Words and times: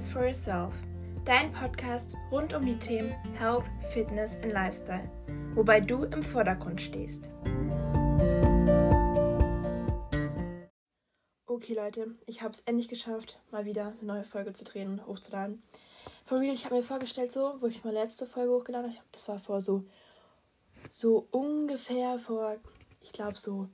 is 0.00 0.08
for 0.08 0.24
Yourself, 0.24 0.72
dein 1.24 1.52
Podcast 1.52 2.08
rund 2.30 2.54
um 2.54 2.64
die 2.64 2.78
Themen 2.78 3.10
Health, 3.38 3.64
Fitness 3.92 4.32
und 4.42 4.50
Lifestyle, 4.50 5.10
wobei 5.54 5.80
du 5.80 6.04
im 6.04 6.22
Vordergrund 6.22 6.80
stehst. 6.80 7.28
Okay 11.46 11.74
Leute, 11.74 12.14
ich 12.26 12.40
habe 12.40 12.54
es 12.54 12.60
endlich 12.60 12.88
geschafft, 12.88 13.40
mal 13.50 13.66
wieder 13.66 13.88
eine 13.88 14.04
neue 14.04 14.24
Folge 14.24 14.52
zu 14.54 14.64
drehen 14.64 14.90
und 14.90 15.06
hochzuladen. 15.06 15.62
For 16.24 16.38
real, 16.38 16.54
ich 16.54 16.64
habe 16.64 16.76
mir 16.76 16.82
vorgestellt, 16.82 17.32
so, 17.32 17.56
wo 17.60 17.66
ich 17.66 17.84
meine 17.84 17.98
letzte 17.98 18.26
Folge 18.26 18.52
hochgeladen 18.52 18.92
habe, 18.92 19.04
das 19.12 19.28
war 19.28 19.38
vor 19.38 19.60
so, 19.60 19.84
so 20.94 21.26
ungefähr 21.30 22.18
vor, 22.18 22.56
ich 23.02 23.12
glaube 23.12 23.36
so 23.36 23.68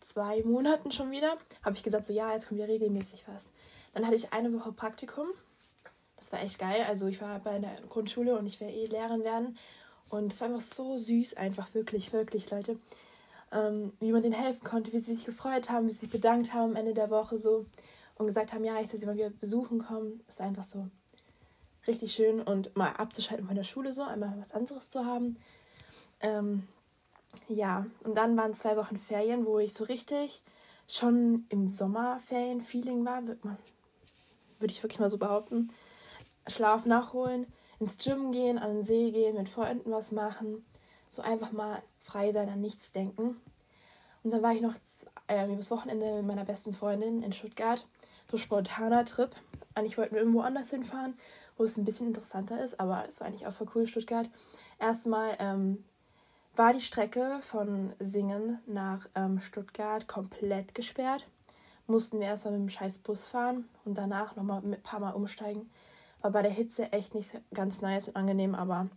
zwei 0.00 0.42
Monaten 0.42 0.90
schon 0.90 1.10
wieder, 1.10 1.36
habe 1.62 1.76
ich 1.76 1.82
gesagt, 1.82 2.06
so 2.06 2.14
ja, 2.14 2.32
jetzt 2.32 2.48
kommt 2.48 2.58
wieder 2.60 2.68
regelmäßig 2.68 3.24
was. 3.26 3.48
Dann 3.92 4.06
hatte 4.06 4.16
ich 4.16 4.32
eine 4.32 4.52
Woche 4.52 4.72
Praktikum. 4.72 5.26
Das 6.20 6.32
war 6.32 6.42
echt 6.42 6.58
geil. 6.58 6.84
Also 6.86 7.06
ich 7.06 7.20
war 7.20 7.38
bei 7.40 7.58
der 7.58 7.74
Grundschule 7.88 8.38
und 8.38 8.46
ich 8.46 8.60
werde 8.60 8.74
eh 8.74 8.86
Lehrerin 8.86 9.24
werden. 9.24 9.56
Und 10.08 10.32
es 10.32 10.40
war 10.40 10.48
einfach 10.48 10.60
so 10.60 10.96
süß, 10.96 11.34
einfach 11.34 11.74
wirklich, 11.74 12.12
wirklich, 12.12 12.50
Leute. 12.50 12.78
Ähm, 13.52 13.92
wie 13.98 14.12
man 14.12 14.22
denen 14.22 14.34
helfen 14.34 14.62
konnte, 14.62 14.92
wie 14.92 15.00
sie 15.00 15.14
sich 15.14 15.24
gefreut 15.24 15.70
haben, 15.70 15.86
wie 15.86 15.90
sie 15.90 16.00
sich 16.00 16.10
bedankt 16.10 16.54
haben 16.54 16.70
am 16.70 16.76
Ende 16.76 16.94
der 16.94 17.10
Woche 17.10 17.38
so 17.38 17.66
und 18.16 18.26
gesagt 18.26 18.52
haben, 18.52 18.64
ja, 18.64 18.80
ich 18.80 18.88
soll 18.88 19.00
sie 19.00 19.06
mal 19.06 19.16
wieder 19.16 19.30
besuchen 19.30 19.80
kommen. 19.80 20.22
Es 20.28 20.38
war 20.38 20.46
einfach 20.46 20.64
so 20.64 20.86
richtig 21.86 22.12
schön 22.12 22.40
und 22.40 22.76
mal 22.76 22.92
abzuschalten 22.92 23.46
von 23.46 23.56
der 23.56 23.64
Schule 23.64 23.92
so, 23.92 24.02
einmal 24.02 24.34
was 24.38 24.52
anderes 24.52 24.90
zu 24.90 25.04
haben. 25.04 25.36
Ähm, 26.20 26.68
ja, 27.48 27.86
und 28.04 28.16
dann 28.16 28.36
waren 28.36 28.54
zwei 28.54 28.76
Wochen 28.76 28.98
Ferien, 28.98 29.46
wo 29.46 29.58
ich 29.58 29.72
so 29.72 29.84
richtig 29.84 30.42
schon 30.86 31.46
im 31.48 31.66
Sommerferien-Feeling 31.66 33.04
war, 33.04 33.26
wird 33.26 33.44
man, 33.44 33.56
würde 34.58 34.72
ich 34.72 34.82
wirklich 34.82 34.98
mal 34.98 35.10
so 35.10 35.18
behaupten. 35.18 35.70
Schlaf 36.50 36.86
nachholen, 36.86 37.46
ins 37.78 37.98
Gym 37.98 38.32
gehen, 38.32 38.58
an 38.58 38.74
den 38.74 38.84
See 38.84 39.10
gehen, 39.10 39.36
mit 39.36 39.48
Freunden 39.48 39.90
was 39.90 40.12
machen, 40.12 40.64
so 41.08 41.22
einfach 41.22 41.52
mal 41.52 41.82
frei 42.00 42.32
sein, 42.32 42.48
an 42.48 42.60
nichts 42.60 42.92
denken. 42.92 43.40
Und 44.22 44.30
dann 44.30 44.42
war 44.42 44.52
ich 44.52 44.60
noch 44.60 44.74
äh, 45.28 45.50
übers 45.50 45.70
Wochenende 45.70 46.16
mit 46.16 46.26
meiner 46.26 46.44
besten 46.44 46.74
Freundin 46.74 47.22
in 47.22 47.32
Stuttgart, 47.32 47.86
so 48.30 48.36
spontaner 48.36 49.04
Trip. 49.04 49.34
Eigentlich 49.74 49.96
wollten 49.96 50.14
wir 50.14 50.20
irgendwo 50.20 50.42
anders 50.42 50.70
hinfahren, 50.70 51.14
wo 51.56 51.64
es 51.64 51.76
ein 51.76 51.84
bisschen 51.84 52.08
interessanter 52.08 52.62
ist, 52.62 52.78
aber 52.80 53.04
es 53.08 53.20
war 53.20 53.26
eigentlich 53.26 53.46
auch 53.46 53.52
voll 53.52 53.68
cool, 53.74 53.86
Stuttgart. 53.86 54.28
Erstmal 54.78 55.36
ähm, 55.38 55.84
war 56.56 56.72
die 56.72 56.80
Strecke 56.80 57.38
von 57.40 57.94
Singen 57.98 58.58
nach 58.66 59.08
ähm, 59.14 59.40
Stuttgart 59.40 60.06
komplett 60.06 60.74
gesperrt. 60.74 61.26
Mussten 61.86 62.20
wir 62.20 62.26
erstmal 62.26 62.54
mit 62.58 62.62
dem 62.62 62.68
scheiß 62.68 62.98
Bus 62.98 63.26
fahren 63.26 63.68
und 63.84 63.96
danach 63.96 64.36
nochmal 64.36 64.62
ein 64.62 64.82
paar 64.82 65.00
Mal 65.00 65.12
umsteigen. 65.12 65.70
War 66.22 66.30
bei 66.30 66.42
der 66.42 66.50
Hitze 66.50 66.92
echt 66.92 67.14
nicht 67.14 67.30
ganz 67.54 67.80
nice 67.80 68.08
und 68.08 68.16
angenehm, 68.16 68.54
aber 68.54 68.88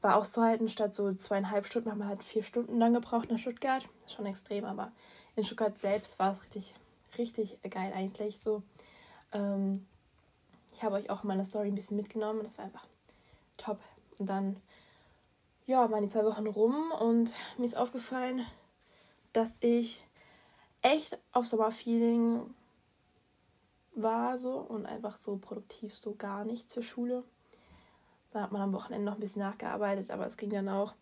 war 0.00 0.16
auch 0.16 0.24
so 0.24 0.42
halten, 0.42 0.68
statt 0.68 0.94
so 0.94 1.12
zweieinhalb 1.14 1.66
Stunden 1.66 1.90
haben 1.90 1.98
wir 1.98 2.06
halt 2.06 2.22
vier 2.22 2.42
Stunden 2.42 2.78
lang 2.78 2.94
gebraucht 2.94 3.30
nach 3.30 3.38
Stuttgart. 3.38 3.88
Schon 4.06 4.26
extrem, 4.26 4.64
aber 4.64 4.92
in 5.36 5.44
Stuttgart 5.44 5.78
selbst 5.78 6.18
war 6.18 6.32
es 6.32 6.42
richtig, 6.42 6.74
richtig 7.18 7.58
geil 7.62 7.92
eigentlich. 7.94 8.40
So, 8.40 8.62
ähm, 9.32 9.86
ich 10.72 10.82
habe 10.82 10.96
euch 10.96 11.10
auch 11.10 11.22
in 11.22 11.28
meiner 11.28 11.44
Story 11.44 11.68
ein 11.68 11.74
bisschen 11.74 11.96
mitgenommen. 11.96 12.40
Das 12.42 12.58
war 12.58 12.64
einfach 12.64 12.86
top. 13.56 13.78
Und 14.18 14.26
dann 14.26 14.56
ja, 15.66 15.90
waren 15.90 16.02
die 16.02 16.08
zwei 16.08 16.24
Wochen 16.24 16.46
rum 16.46 16.90
und 16.98 17.34
mir 17.58 17.66
ist 17.66 17.76
aufgefallen, 17.76 18.44
dass 19.32 19.54
ich 19.60 20.04
echt 20.82 21.18
auf 21.32 21.46
Sommerfeeling 21.46 22.42
war 23.94 24.36
so 24.36 24.54
und 24.54 24.86
einfach 24.86 25.16
so 25.16 25.36
produktiv 25.36 25.94
so 25.94 26.14
gar 26.14 26.44
nicht 26.44 26.70
zur 26.70 26.82
Schule. 26.82 27.24
Da 28.32 28.42
hat 28.42 28.52
man 28.52 28.62
am 28.62 28.72
Wochenende 28.72 29.04
noch 29.04 29.14
ein 29.14 29.20
bisschen 29.20 29.42
nachgearbeitet, 29.42 30.10
aber 30.10 30.26
es 30.26 30.36
ging 30.36 30.50
dann 30.50 30.68
auch. 30.68 30.94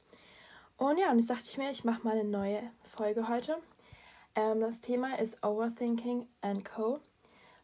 Und 0.78 0.98
ja, 0.98 1.10
und 1.10 1.18
jetzt 1.18 1.30
dachte 1.30 1.44
ich 1.44 1.58
mir, 1.58 1.70
ich 1.70 1.84
mache 1.84 2.02
mal 2.04 2.18
eine 2.18 2.28
neue 2.28 2.62
Folge 2.84 3.28
heute. 3.28 3.58
Ähm, 4.34 4.60
das 4.60 4.80
Thema 4.80 5.18
ist 5.18 5.44
Overthinking 5.44 6.26
and 6.40 6.64
Co. 6.64 7.00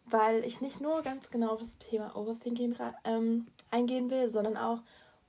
Weil 0.06 0.44
ich 0.44 0.60
nicht 0.60 0.82
nur 0.82 1.02
ganz 1.02 1.30
genau 1.30 1.52
auf 1.52 1.60
das 1.60 1.78
Thema 1.78 2.14
Overthinking 2.14 2.76
ähm, 3.04 3.46
eingehen 3.70 4.10
will, 4.10 4.28
sondern 4.28 4.56
auch 4.56 4.80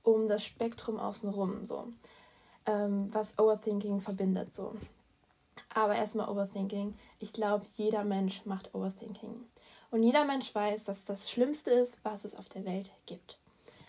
um 0.02 0.28
das 0.28 0.44
Spektrum 0.44 0.98
außenrum, 0.98 1.64
so. 1.64 1.92
Ähm, 2.66 3.08
was 3.14 3.38
Overthinking 3.38 4.00
verbindet, 4.00 4.54
so. 4.54 4.74
Aber 5.72 5.94
erstmal 5.94 6.28
Overthinking. 6.28 6.94
Ich 7.20 7.32
glaube, 7.32 7.64
jeder 7.76 8.04
Mensch 8.04 8.44
macht 8.44 8.74
Overthinking. 8.74 9.46
Und 9.90 10.02
jeder 10.02 10.24
Mensch 10.24 10.54
weiß, 10.54 10.84
dass 10.84 11.04
das 11.04 11.30
Schlimmste 11.30 11.70
ist, 11.70 11.98
was 12.02 12.24
es 12.24 12.34
auf 12.34 12.48
der 12.48 12.64
Welt 12.64 12.92
gibt. 13.06 13.38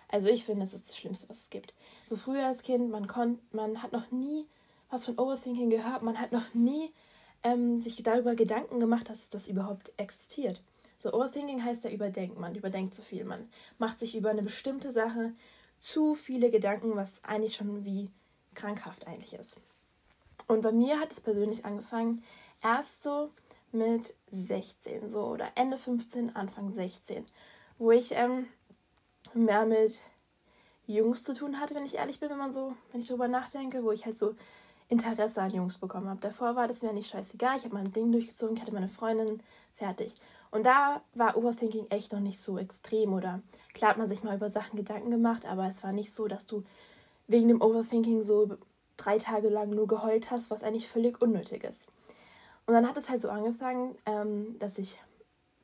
Also 0.09 0.29
ich 0.29 0.45
finde, 0.45 0.63
es 0.63 0.73
ist 0.73 0.89
das 0.89 0.97
Schlimmste, 0.97 1.27
was 1.29 1.39
es 1.39 1.49
gibt. 1.49 1.73
So 2.05 2.15
früher 2.15 2.45
als 2.45 2.63
Kind, 2.63 2.89
man, 2.89 3.07
konnt, 3.07 3.53
man 3.53 3.83
hat 3.83 3.91
noch 3.91 4.11
nie 4.11 4.45
was 4.89 5.05
von 5.05 5.17
Overthinking 5.17 5.69
gehört, 5.69 6.01
man 6.01 6.19
hat 6.19 6.31
noch 6.31 6.53
nie 6.53 6.93
ähm, 7.43 7.79
sich 7.79 8.01
darüber 8.03 8.35
Gedanken 8.35 8.79
gemacht, 8.79 9.09
dass 9.09 9.29
das 9.29 9.47
überhaupt 9.47 9.91
existiert. 9.97 10.61
So 10.97 11.13
Overthinking 11.13 11.63
heißt 11.63 11.83
ja 11.83 11.91
überdenken, 11.91 12.39
man 12.39 12.55
überdenkt 12.55 12.93
zu 12.93 13.01
viel, 13.01 13.23
man 13.23 13.49
macht 13.77 13.99
sich 13.99 14.15
über 14.15 14.29
eine 14.29 14.43
bestimmte 14.43 14.91
Sache 14.91 15.33
zu 15.79 16.15
viele 16.15 16.49
Gedanken, 16.49 16.95
was 16.95 17.13
eigentlich 17.23 17.55
schon 17.55 17.85
wie 17.85 18.09
krankhaft 18.55 19.05
eigentlich 19.05 19.33
ist. 19.33 19.57
Und 20.47 20.61
bei 20.61 20.71
mir 20.71 20.99
hat 20.99 21.11
es 21.11 21.21
persönlich 21.21 21.65
angefangen, 21.65 22.23
erst 22.63 23.03
so 23.03 23.29
mit 23.71 24.15
16, 24.31 25.09
so 25.09 25.25
oder 25.25 25.49
Ende 25.55 25.77
15, 25.77 26.35
Anfang 26.35 26.73
16, 26.73 27.25
wo 27.77 27.91
ich 27.91 28.13
ähm, 28.13 28.47
mehr 29.33 29.65
mit 29.65 30.01
Jungs 30.85 31.23
zu 31.23 31.33
tun 31.33 31.59
hatte, 31.59 31.75
wenn 31.75 31.85
ich 31.85 31.95
ehrlich 31.95 32.19
bin, 32.19 32.29
wenn 32.29 32.37
man 32.37 32.53
so, 32.53 32.73
wenn 32.91 33.01
ich 33.01 33.07
darüber 33.07 33.27
nachdenke, 33.27 33.83
wo 33.83 33.91
ich 33.91 34.05
halt 34.05 34.15
so 34.15 34.35
Interesse 34.89 35.41
an 35.41 35.51
Jungs 35.51 35.77
bekommen 35.77 36.09
habe. 36.09 36.21
Davor 36.21 36.55
war 36.55 36.67
das 36.67 36.81
mir 36.81 36.93
nicht 36.93 37.09
scheißegal, 37.09 37.57
ich 37.57 37.65
habe 37.65 37.75
mein 37.75 37.91
Ding 37.91 38.11
durchgezogen, 38.11 38.55
ich 38.55 38.61
hatte 38.61 38.73
meine 38.73 38.87
Freundin, 38.87 39.41
fertig. 39.75 40.15
Und 40.49 40.65
da 40.65 41.01
war 41.13 41.35
Overthinking 41.35 41.87
echt 41.89 42.13
noch 42.13 42.21
nicht 42.21 42.39
so 42.39 42.57
extrem 42.57 43.13
oder 43.13 43.41
klar 43.73 43.91
hat 43.91 43.97
man 43.97 44.07
sich 44.07 44.23
mal 44.23 44.37
über 44.37 44.49
Sachen 44.49 44.77
Gedanken 44.77 45.11
gemacht, 45.11 45.45
aber 45.45 45.67
es 45.67 45.83
war 45.83 45.91
nicht 45.91 46.13
so, 46.13 46.27
dass 46.27 46.45
du 46.45 46.63
wegen 47.27 47.49
dem 47.49 47.61
Overthinking 47.61 48.23
so 48.23 48.57
drei 48.95 49.17
Tage 49.17 49.49
lang 49.49 49.69
nur 49.69 49.87
geheult 49.87 50.31
hast, 50.31 50.49
was 50.49 50.63
eigentlich 50.63 50.87
völlig 50.87 51.21
unnötig 51.21 51.65
ist. 51.65 51.81
Und 52.67 52.73
dann 52.73 52.87
hat 52.87 52.97
es 52.97 53.09
halt 53.09 53.21
so 53.21 53.29
angefangen, 53.29 53.95
ähm, 54.05 54.59
dass 54.59 54.77
ich 54.77 54.99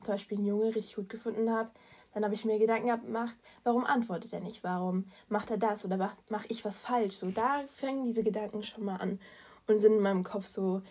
zum 0.00 0.14
Beispiel 0.14 0.38
einen 0.38 0.46
Junge 0.46 0.74
richtig 0.74 0.96
gut 0.96 1.08
gefunden 1.08 1.50
habe. 1.50 1.70
Dann 2.12 2.24
habe 2.24 2.34
ich 2.34 2.44
mir 2.44 2.58
Gedanken 2.58 2.88
gemacht, 3.04 3.36
warum 3.62 3.84
antwortet 3.84 4.32
er 4.32 4.40
nicht? 4.40 4.64
Warum 4.64 5.06
macht 5.28 5.50
er 5.50 5.58
das 5.58 5.84
oder 5.84 5.96
mache 5.96 6.16
mach 6.28 6.44
ich 6.48 6.64
was 6.64 6.80
falsch? 6.80 7.16
So, 7.16 7.30
da 7.30 7.64
fangen 7.76 8.04
diese 8.04 8.22
Gedanken 8.22 8.62
schon 8.62 8.84
mal 8.84 8.96
an 8.96 9.20
und 9.66 9.80
sind 9.80 9.94
in 9.94 10.00
meinem 10.00 10.22
Kopf 10.22 10.46
so 10.46 10.82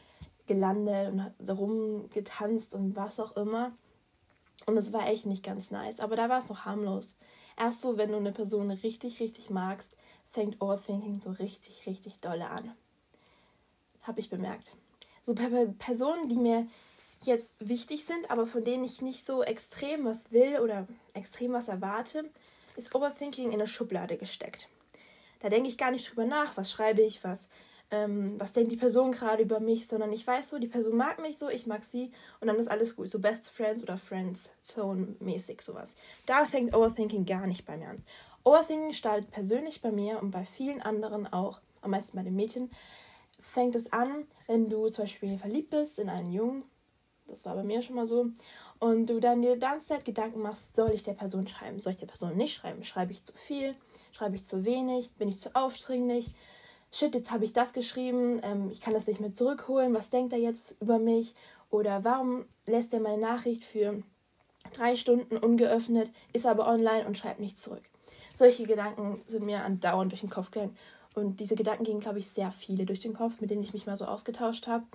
gelandet 0.46 1.14
und 1.14 1.50
rumgetanzt 1.50 2.74
und 2.74 2.96
was 2.96 3.20
auch 3.20 3.36
immer. 3.36 3.72
Und 4.66 4.78
es 4.78 4.94
war 4.94 5.08
echt 5.08 5.26
nicht 5.26 5.44
ganz 5.44 5.72
nice, 5.72 6.00
aber 6.00 6.16
da 6.16 6.30
war 6.30 6.40
es 6.40 6.50
noch 6.50 6.66
harmlos. 6.66 7.16
Erst 7.58 7.82
so, 7.82 7.98
wenn 7.98 8.12
du 8.12 8.18
eine 8.18 8.32
Person 8.32 8.72
richtig, 8.72 9.20
richtig 9.20 9.50
magst, 9.50 9.98
fängt 10.32 10.62
Overthinking 10.62 11.22
so 11.22 11.32
richtig, 11.32 11.86
richtig 11.86 12.18
dolle 12.18 12.50
an. 12.50 12.72
Habe 14.02 14.20
ich 14.20 14.30
bemerkt. 14.30 14.74
So 15.26 15.34
Personen, 15.34 16.28
die 16.28 16.38
mir 16.38 16.68
jetzt 17.24 17.56
wichtig 17.60 18.06
sind, 18.06 18.30
aber 18.30 18.46
von 18.46 18.64
denen 18.64 18.84
ich 18.84 19.02
nicht 19.02 19.26
so 19.26 19.44
extrem 19.44 20.06
was 20.06 20.32
will 20.32 20.60
oder 20.60 20.88
extrem 21.14 21.54
was 21.54 21.70
erwarte, 21.70 22.30
ist 22.76 22.94
Overthinking 22.94 23.48
in 23.48 23.54
eine 23.54 23.68
Schublade 23.68 24.18
gesteckt. 24.18 24.68
Da 25.40 25.50
denke 25.50 25.70
ich 25.70 25.78
gar 25.78 25.92
nicht 25.92 26.10
drüber 26.10 26.26
nach, 26.26 26.58
was 26.58 26.72
schreibe 26.72 27.02
ich, 27.02 27.24
was 27.24 27.50
ähm, 27.94 28.40
was 28.40 28.54
denkt 28.54 28.72
die 28.72 28.78
Person 28.78 29.12
gerade 29.12 29.44
über 29.44 29.60
mich, 29.60 29.88
sondern 29.88 30.12
ich 30.12 30.26
weiß 30.26 30.50
so, 30.50 30.58
die 30.58 30.68
Person 30.68 30.98
mag 30.98 31.22
mich 31.22 31.38
so, 31.38 31.48
ich 31.50 31.68
mag 31.68 31.84
sie 31.84 32.12
und 32.40 32.48
dann 32.48 32.58
ist 32.58 32.70
alles 32.70 32.96
gut. 32.96 33.08
So 33.10 33.20
Best 33.20 33.52
Friends 33.52 33.84
oder 33.84 33.98
Friends 33.98 34.52
Zone 34.62 35.16
mäßig 35.20 35.62
sowas. 35.62 35.94
Da 36.26 36.46
fängt 36.46 36.74
Overthinking 36.74 37.26
gar 37.26 37.46
nicht 37.46 37.66
bei 37.66 37.78
mir 37.78 37.90
an. 37.90 38.04
Overthinking 38.44 38.94
startet 38.94 39.30
persönlich 39.30 39.82
bei 39.82 39.92
mir 39.92 40.20
und 40.22 40.32
bei 40.32 40.44
vielen 40.44 40.82
anderen 40.82 41.32
auch, 41.32 41.62
am 41.82 41.92
meisten 41.92 42.18
bei 42.18 42.24
den 42.24 42.36
Mädchen, 42.36 42.72
fängt 43.44 43.76
es 43.76 43.92
an, 43.92 44.26
wenn 44.48 44.70
du 44.70 44.88
zum 44.90 45.04
Beispiel 45.04 45.38
verliebt 45.38 45.70
bist 45.70 46.00
in 46.00 46.10
einen 46.10 46.32
Jungen, 46.32 46.64
das 47.28 47.46
war 47.46 47.56
bei 47.56 47.64
mir 47.64 47.82
schon 47.82 47.96
mal 47.96 48.06
so, 48.06 48.28
und 48.80 49.10
du 49.10 49.20
dann 49.20 49.42
dir 49.42 49.58
ganze 49.58 49.88
Zeit 49.88 50.06
Gedanken 50.06 50.42
machst, 50.42 50.76
soll 50.76 50.92
ich 50.92 51.04
der 51.04 51.14
Person 51.14 51.48
schreiben, 51.48 51.80
soll 51.80 51.92
ich 51.94 52.00
der 52.00 52.08
Person 52.08 52.36
nicht 52.36 52.56
schreiben, 52.56 52.84
schreibe 52.84 53.12
ich 53.12 53.24
zu 53.24 53.34
viel, 53.34 53.76
schreibe 54.12 54.36
ich 54.36 54.46
zu 54.46 54.66
wenig, 54.66 55.12
bin 55.14 55.30
ich 55.30 55.40
zu 55.40 55.56
aufdringlich, 55.56 56.32
shit, 56.92 57.16
jetzt 57.16 57.32
habe 57.32 57.46
ich 57.46 57.54
das 57.54 57.74
geschrieben, 57.74 58.40
ähm, 58.44 58.70
ich 58.72 58.82
kann 58.82 58.94
das 58.94 59.08
nicht 59.08 59.20
mehr 59.20 59.34
zurückholen, 59.34 59.94
was 59.94 60.10
denkt 60.10 60.34
er 60.34 60.40
jetzt 60.40 60.82
über 60.82 61.00
mich? 61.00 61.36
Oder 61.70 62.04
warum 62.04 62.46
lässt 62.68 62.94
er 62.94 63.00
meine 63.00 63.22
Nachricht 63.22 63.64
für 63.64 64.04
drei 64.74 64.96
Stunden 64.96 65.38
ungeöffnet, 65.38 66.12
ist 66.32 66.46
aber 66.46 66.68
online 66.68 67.08
und 67.08 67.18
schreibt 67.18 67.40
nicht 67.40 67.58
zurück? 67.58 67.84
Solche 68.36 68.66
Gedanken 68.66 69.24
sind 69.26 69.44
mir 69.44 69.64
andauernd 69.64 70.12
durch 70.12 70.22
den 70.22 70.30
Kopf 70.30 70.52
gegangen. 70.52 70.78
Und 71.14 71.40
diese 71.40 71.56
Gedanken 71.56 71.84
gingen, 71.84 72.00
glaube 72.00 72.20
ich, 72.20 72.30
sehr 72.30 72.52
viele 72.52 72.86
durch 72.86 73.00
den 73.00 73.14
Kopf, 73.14 73.40
mit 73.40 73.52
denen 73.52 73.62
ich 73.62 73.74
mich 73.74 73.86
mal 73.86 73.98
so 73.98 74.06
ausgetauscht 74.06 74.68
habe. 74.68 74.86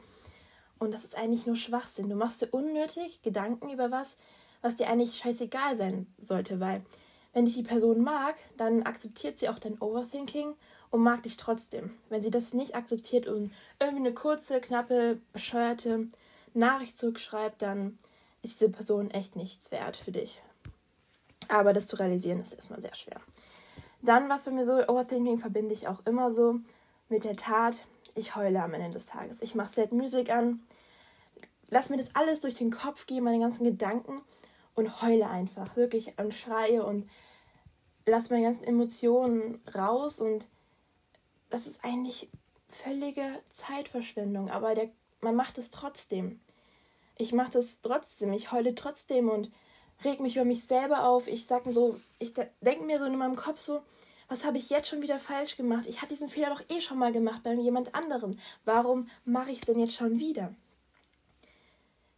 Und 0.78 0.92
das 0.92 1.04
ist 1.04 1.16
eigentlich 1.16 1.46
nur 1.46 1.56
Schwachsinn. 1.56 2.08
Du 2.08 2.16
machst 2.16 2.42
dir 2.42 2.48
unnötig 2.50 3.22
Gedanken 3.22 3.70
über 3.70 3.90
was, 3.90 4.16
was 4.62 4.76
dir 4.76 4.88
eigentlich 4.88 5.16
scheißegal 5.16 5.76
sein 5.76 6.06
sollte, 6.20 6.60
weil 6.60 6.82
wenn 7.32 7.44
dich 7.44 7.54
die 7.54 7.62
Person 7.62 8.02
mag, 8.02 8.36
dann 8.56 8.82
akzeptiert 8.82 9.38
sie 9.38 9.48
auch 9.48 9.58
dein 9.58 9.80
Overthinking 9.80 10.54
und 10.90 11.02
mag 11.02 11.22
dich 11.22 11.36
trotzdem. 11.36 11.90
Wenn 12.08 12.22
sie 12.22 12.30
das 12.30 12.54
nicht 12.54 12.74
akzeptiert 12.74 13.26
und 13.26 13.52
irgendwie 13.78 14.06
eine 14.06 14.14
kurze, 14.14 14.60
knappe, 14.60 15.20
bescheuerte 15.32 16.08
Nachricht 16.54 16.98
zurückschreibt, 16.98 17.62
dann 17.62 17.98
ist 18.42 18.60
diese 18.60 18.70
Person 18.70 19.10
echt 19.10 19.36
nichts 19.36 19.70
wert 19.70 19.96
für 19.96 20.12
dich. 20.12 20.40
Aber 21.48 21.72
das 21.72 21.86
zu 21.86 21.96
realisieren 21.96 22.40
ist 22.40 22.52
erstmal 22.52 22.80
sehr 22.80 22.94
schwer. 22.94 23.20
Dann, 24.02 24.28
was 24.28 24.44
bei 24.44 24.50
mir 24.50 24.64
so, 24.64 24.72
Overthinking 24.88 25.38
verbinde 25.38 25.74
ich 25.74 25.88
auch 25.88 26.04
immer 26.06 26.32
so 26.32 26.60
mit 27.08 27.24
der 27.24 27.36
Tat, 27.36 27.84
ich 28.14 28.36
heule 28.36 28.62
am 28.62 28.74
Ende 28.74 28.90
des 28.90 29.06
Tages. 29.06 29.42
Ich 29.42 29.54
mache 29.54 29.72
Sad 29.72 29.92
Music 29.92 30.30
an, 30.30 30.62
lass 31.68 31.90
mir 31.90 31.96
das 31.96 32.14
alles 32.14 32.40
durch 32.40 32.54
den 32.54 32.70
Kopf 32.70 33.06
gehen, 33.06 33.24
meine 33.24 33.40
ganzen 33.40 33.64
Gedanken 33.64 34.22
und 34.74 35.02
heule 35.02 35.28
einfach, 35.28 35.76
wirklich 35.76 36.18
und 36.18 36.32
schreie 36.32 36.84
und 36.84 37.08
lass 38.06 38.30
meine 38.30 38.44
ganzen 38.44 38.64
Emotionen 38.64 39.60
raus 39.74 40.20
und 40.20 40.46
das 41.50 41.66
ist 41.66 41.84
eigentlich 41.84 42.28
völlige 42.68 43.40
Zeitverschwendung, 43.50 44.50
aber 44.50 44.74
der, 44.74 44.90
man 45.20 45.34
macht 45.34 45.58
es 45.58 45.70
trotzdem. 45.70 46.40
Ich 47.16 47.32
mache 47.32 47.52
das 47.52 47.80
trotzdem, 47.80 48.32
ich 48.32 48.52
heule 48.52 48.74
trotzdem 48.74 49.28
und 49.28 49.50
reg 50.04 50.20
mich 50.20 50.36
über 50.36 50.44
mich 50.44 50.64
selber 50.64 51.06
auf. 51.06 51.26
Ich 51.26 51.46
sag 51.46 51.66
mir 51.66 51.74
so, 51.74 51.98
ich 52.18 52.32
denke 52.60 52.84
mir 52.84 52.98
so 52.98 53.04
in 53.04 53.16
meinem 53.16 53.36
Kopf 53.36 53.60
so, 53.60 53.82
was 54.28 54.44
habe 54.44 54.58
ich 54.58 54.70
jetzt 54.70 54.88
schon 54.88 55.00
wieder 55.00 55.18
falsch 55.18 55.56
gemacht? 55.56 55.86
Ich 55.86 56.02
hatte 56.02 56.14
diesen 56.14 56.28
Fehler 56.28 56.50
doch 56.50 56.62
eh 56.68 56.80
schon 56.80 56.98
mal 56.98 57.12
gemacht 57.12 57.42
bei 57.42 57.54
jemand 57.54 57.94
anderem. 57.94 58.38
Warum 58.64 59.08
mache 59.24 59.50
ich 59.50 59.60
es 59.60 59.64
denn 59.64 59.78
jetzt 59.78 59.94
schon 59.94 60.20
wieder? 60.20 60.54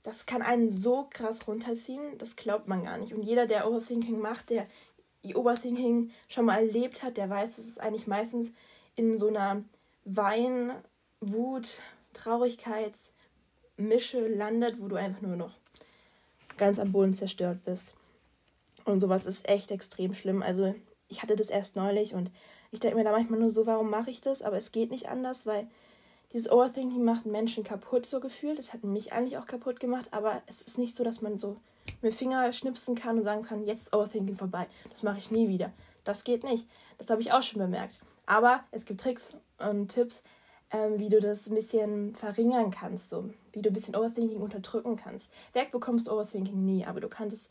Das 0.03 0.27
kann 0.27 0.43
einen 0.43 0.73
so 0.73 1.07
krass 1.09 1.47
runterziehen, 1.47 2.19
das 2.19 2.35
glaubt 2.35 2.67
man 2.67 2.85
gar 2.85 2.99
nicht. 2.99 3.15
Und 3.15 3.23
jeder, 3.23 3.47
der 3.47 3.71
Overthinking 3.71 4.19
macht, 4.19 4.51
der 4.51 4.67
Overthinking 5.35 6.11
schon 6.29 6.47
mal 6.47 6.57
erlebt 6.57 7.03
hat, 7.03 7.17
der 7.17 7.29
weiß, 7.29 7.57
dass 7.57 7.67
es 7.67 7.79
eigentlich 7.79 8.07
meistens 8.07 8.51
in 8.97 9.19
so 9.19 9.29
einer 9.29 9.63
Wein, 10.05 10.73
Wut, 11.21 11.81
Traurigkeitsmische 12.15 14.27
landet, 14.27 14.81
wo 14.81 14.89
du 14.89 14.97
einfach 14.97 15.21
nur 15.21 15.37
noch 15.37 15.53
ganz 16.61 16.79
am 16.79 16.93
Boden 16.93 17.15
zerstört 17.15 17.65
bist. 17.65 17.95
Und 18.85 19.01
sowas 19.01 19.27
ist 19.27 19.49
echt 19.49 19.73
extrem 19.73 20.15
schlimm. 20.15 20.43
Also 20.43 20.75
ich 21.09 21.23
hatte 21.23 21.35
das 21.35 21.49
erst 21.49 21.75
neulich 21.75 22.15
und 22.15 22.31
ich 22.71 22.79
denke 22.79 22.97
mir 22.97 23.05
da 23.05 23.11
manchmal 23.11 23.41
nur 23.41 23.51
so, 23.51 23.67
warum 23.67 23.91
mache 23.91 24.11
ich 24.11 24.21
das? 24.21 24.43
Aber 24.43 24.57
es 24.57 24.71
geht 24.71 24.93
nicht 24.93 25.09
anders, 25.09 25.47
weil 25.47 25.67
dieses 26.33 26.51
Overthinking 26.51 27.03
macht 27.03 27.27
Menschen 27.27 27.65
kaputt, 27.65 28.07
so 28.07 28.21
gefühlt. 28.21 28.59
Das 28.59 28.73
hat 28.73 28.85
mich 28.85 29.13
eigentlich 29.13 29.39
auch 29.39 29.47
kaputt 29.47 29.81
gemacht, 29.81 30.09
aber 30.13 30.43
es 30.47 30.63
ist 30.63 30.79
nicht 30.79 30.97
so, 30.97 31.03
dass 31.03 31.23
man 31.23 31.39
so 31.39 31.57
mit 32.03 32.15
Finger 32.15 32.53
schnipsen 32.53 32.95
kann 32.95 33.19
und 33.19 33.25
sagen 33.25 33.43
kann, 33.43 33.67
jetzt 33.67 33.83
ist 33.83 33.95
Overthinking 33.95 34.37
vorbei. 34.37 34.67
Das 34.91 35.03
mache 35.03 35.19
ich 35.19 35.31
nie 35.33 35.49
wieder. 35.49 35.73
Das 36.05 36.23
geht 36.23 36.45
nicht. 36.45 36.69
Das 36.99 37.11
habe 37.11 37.21
ich 37.23 37.33
auch 37.33 37.43
schon 37.43 37.61
bemerkt. 37.61 37.99
Aber 38.27 38.63
es 38.71 38.85
gibt 38.85 39.01
Tricks 39.01 39.35
und 39.59 39.89
Tipps, 39.89 40.23
ähm, 40.73 40.99
wie 40.99 41.09
du 41.09 41.21
das 41.21 41.49
ein 41.49 41.55
bisschen 41.55 42.15
verringern 42.15 42.71
kannst, 42.71 43.11
so 43.11 43.31
wie 43.53 43.63
du 43.63 43.71
ein 43.71 43.73
bisschen 43.73 43.97
Overthinking 43.97 44.41
unterdrücken 44.41 44.97
kannst. 44.97 45.31
Weg 45.53 45.73
bekommst 45.73 46.07
du 46.07 46.13
Overthinking 46.13 46.65
nie, 46.65 46.85
aber 46.85 47.01
du 47.01 47.09
kannst 47.09 47.37
es 47.37 47.49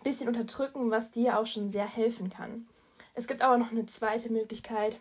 ein 0.00 0.04
bisschen 0.04 0.28
unterdrücken, 0.28 0.90
was 0.90 1.10
dir 1.10 1.38
auch 1.38 1.46
schon 1.46 1.70
sehr 1.70 1.86
helfen 1.86 2.30
kann. 2.30 2.66
Es 3.14 3.26
gibt 3.26 3.42
aber 3.42 3.58
noch 3.58 3.70
eine 3.70 3.86
zweite 3.86 4.30
Möglichkeit 4.30 4.98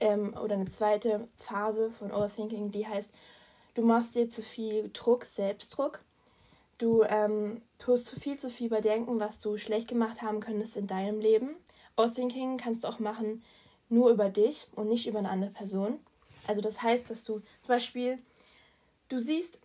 ähm, 0.00 0.34
oder 0.42 0.54
eine 0.54 0.66
zweite 0.66 1.28
Phase 1.38 1.90
von 1.90 2.12
Overthinking, 2.12 2.70
die 2.70 2.86
heißt, 2.86 3.12
du 3.74 3.82
machst 3.82 4.14
dir 4.14 4.28
zu 4.28 4.42
viel 4.42 4.90
Druck, 4.92 5.24
Selbstdruck. 5.24 6.00
Du 6.78 7.04
ähm, 7.04 7.62
tust 7.78 8.06
zu 8.06 8.18
viel 8.18 8.38
zu 8.38 8.50
viel 8.50 8.66
überdenken, 8.66 9.20
was 9.20 9.38
du 9.38 9.56
schlecht 9.56 9.88
gemacht 9.88 10.22
haben 10.22 10.40
könntest 10.40 10.76
in 10.76 10.88
deinem 10.88 11.20
Leben. 11.20 11.56
Overthinking 11.96 12.56
kannst 12.56 12.84
du 12.84 12.88
auch 12.88 12.98
machen 12.98 13.42
nur 13.88 14.10
über 14.10 14.30
dich 14.30 14.68
und 14.74 14.88
nicht 14.88 15.06
über 15.06 15.18
eine 15.18 15.28
andere 15.28 15.50
Person. 15.50 16.00
Also 16.46 16.60
das 16.60 16.82
heißt, 16.82 17.10
dass 17.10 17.24
du 17.24 17.40
zum 17.60 17.68
Beispiel, 17.68 18.18
du 19.08 19.18
siehst, 19.18 19.60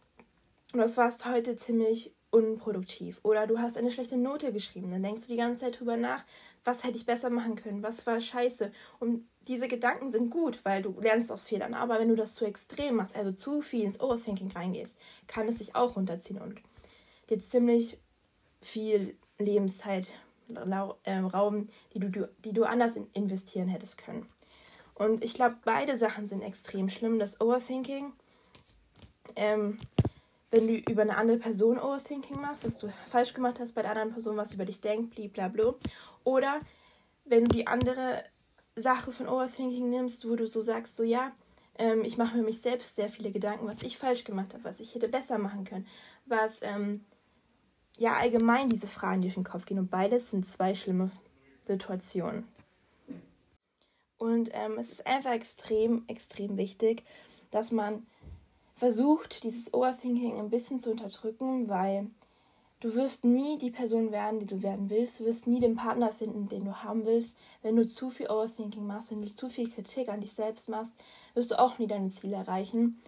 du 0.73 0.79
warst 0.79 1.25
heute 1.25 1.57
ziemlich 1.57 2.11
unproduktiv 2.29 3.19
oder 3.23 3.47
du 3.47 3.59
hast 3.59 3.77
eine 3.77 3.91
schlechte 3.91 4.17
Note 4.17 4.51
geschrieben, 4.51 4.91
dann 4.91 5.03
denkst 5.03 5.23
du 5.23 5.31
die 5.31 5.37
ganze 5.37 5.61
Zeit 5.61 5.79
drüber 5.79 5.97
nach, 5.97 6.23
was 6.65 6.83
hätte 6.83 6.97
ich 6.97 7.05
besser 7.05 7.29
machen 7.29 7.55
können, 7.55 7.81
was 7.81 8.05
war 8.05 8.19
scheiße. 8.19 8.71
Und 8.99 9.25
diese 9.47 9.69
Gedanken 9.69 10.11
sind 10.11 10.29
gut, 10.29 10.59
weil 10.63 10.81
du 10.81 10.99
lernst 10.99 11.31
aus 11.31 11.45
Fehlern. 11.45 11.73
Aber 11.73 11.99
wenn 11.99 12.09
du 12.09 12.15
das 12.15 12.35
zu 12.35 12.45
extrem 12.45 12.95
machst, 12.95 13.15
also 13.15 13.31
zu 13.31 13.61
viel 13.61 13.83
ins 13.83 14.01
Overthinking 14.01 14.51
reingehst, 14.51 14.97
kann 15.27 15.47
es 15.47 15.59
sich 15.59 15.75
auch 15.75 15.95
runterziehen 15.95 16.41
und 16.41 16.59
dir 17.29 17.41
ziemlich 17.41 17.97
viel 18.61 19.15
Lebenszeit 19.39 20.09
ähm, 21.05 21.25
rauben, 21.25 21.69
die 21.93 21.99
du, 21.99 22.29
die 22.43 22.53
du 22.53 22.63
anders 22.63 22.97
investieren 23.13 23.69
hättest 23.69 23.97
können. 23.97 24.27
Und 24.97 25.23
ich 25.23 25.35
glaube, 25.35 25.57
beide 25.63 25.95
Sachen 25.95 26.27
sind 26.27 26.41
extrem 26.41 26.89
schlimm. 26.89 27.19
Das 27.19 27.39
Overthinking, 27.39 28.13
ähm, 29.35 29.77
wenn 30.49 30.67
du 30.67 30.73
über 30.73 31.03
eine 31.03 31.17
andere 31.17 31.37
Person 31.37 31.77
Overthinking 31.77 32.41
machst, 32.41 32.65
was 32.65 32.79
du 32.79 32.91
falsch 33.11 33.35
gemacht 33.35 33.59
hast 33.59 33.73
bei 33.73 33.83
der 33.83 33.91
anderen 33.91 34.11
Person, 34.11 34.37
was 34.37 34.53
über 34.53 34.65
dich 34.65 34.81
denkt, 34.81 35.13
blablabla. 35.13 35.75
Oder 36.23 36.61
wenn 37.25 37.45
du 37.45 37.55
die 37.55 37.67
andere 37.67 38.23
Sache 38.75 39.11
von 39.11 39.27
Overthinking 39.27 39.87
nimmst, 39.87 40.27
wo 40.27 40.35
du 40.35 40.47
so 40.47 40.61
sagst, 40.61 40.95
so 40.95 41.03
ja, 41.03 41.31
ähm, 41.77 42.03
ich 42.03 42.17
mache 42.17 42.35
mir 42.35 42.43
mich 42.43 42.61
selbst 42.61 42.95
sehr 42.95 43.09
viele 43.09 43.31
Gedanken, 43.31 43.67
was 43.67 43.83
ich 43.83 43.99
falsch 43.99 44.23
gemacht 44.23 44.55
habe, 44.55 44.63
was 44.63 44.79
ich 44.79 44.95
hätte 44.95 45.07
besser 45.07 45.37
machen 45.37 45.63
können, 45.63 45.85
was 46.25 46.59
ähm, 46.63 47.05
ja 47.97 48.13
allgemein 48.13 48.69
diese 48.69 48.87
Fragen 48.87 49.21
durch 49.21 49.35
den 49.35 49.43
Kopf 49.43 49.65
gehen. 49.65 49.77
Und 49.77 49.91
beides 49.91 50.31
sind 50.31 50.47
zwei 50.47 50.73
schlimme 50.73 51.11
Situationen. 51.67 52.47
Und 54.17 54.49
ähm, 54.53 54.77
es 54.77 54.91
ist 54.91 55.05
einfach 55.05 55.31
extrem, 55.31 56.03
extrem 56.07 56.57
wichtig, 56.57 57.03
dass 57.51 57.71
man 57.71 58.05
versucht, 58.75 59.43
dieses 59.43 59.73
Overthinking 59.73 60.37
ein 60.37 60.49
bisschen 60.49 60.79
zu 60.79 60.91
unterdrücken, 60.91 61.67
weil 61.69 62.07
du 62.79 62.93
wirst 62.95 63.25
nie 63.25 63.57
die 63.57 63.71
Person 63.71 64.11
werden, 64.11 64.39
die 64.39 64.45
du 64.45 64.61
werden 64.61 64.89
willst. 64.89 65.19
Du 65.19 65.25
wirst 65.25 65.47
nie 65.47 65.59
den 65.59 65.75
Partner 65.75 66.11
finden, 66.11 66.47
den 66.47 66.65
du 66.65 66.83
haben 66.83 67.05
willst. 67.05 67.35
Wenn 67.61 67.75
du 67.75 67.87
zu 67.87 68.09
viel 68.09 68.29
Overthinking 68.29 68.85
machst, 68.85 69.11
wenn 69.11 69.21
du 69.21 69.33
zu 69.33 69.49
viel 69.49 69.69
Kritik 69.69 70.09
an 70.09 70.21
dich 70.21 70.33
selbst 70.33 70.69
machst, 70.69 70.93
wirst 71.33 71.51
du 71.51 71.59
auch 71.59 71.79
nie 71.79 71.87
deine 71.87 72.09
Ziele 72.09 72.37
erreichen. 72.37 73.01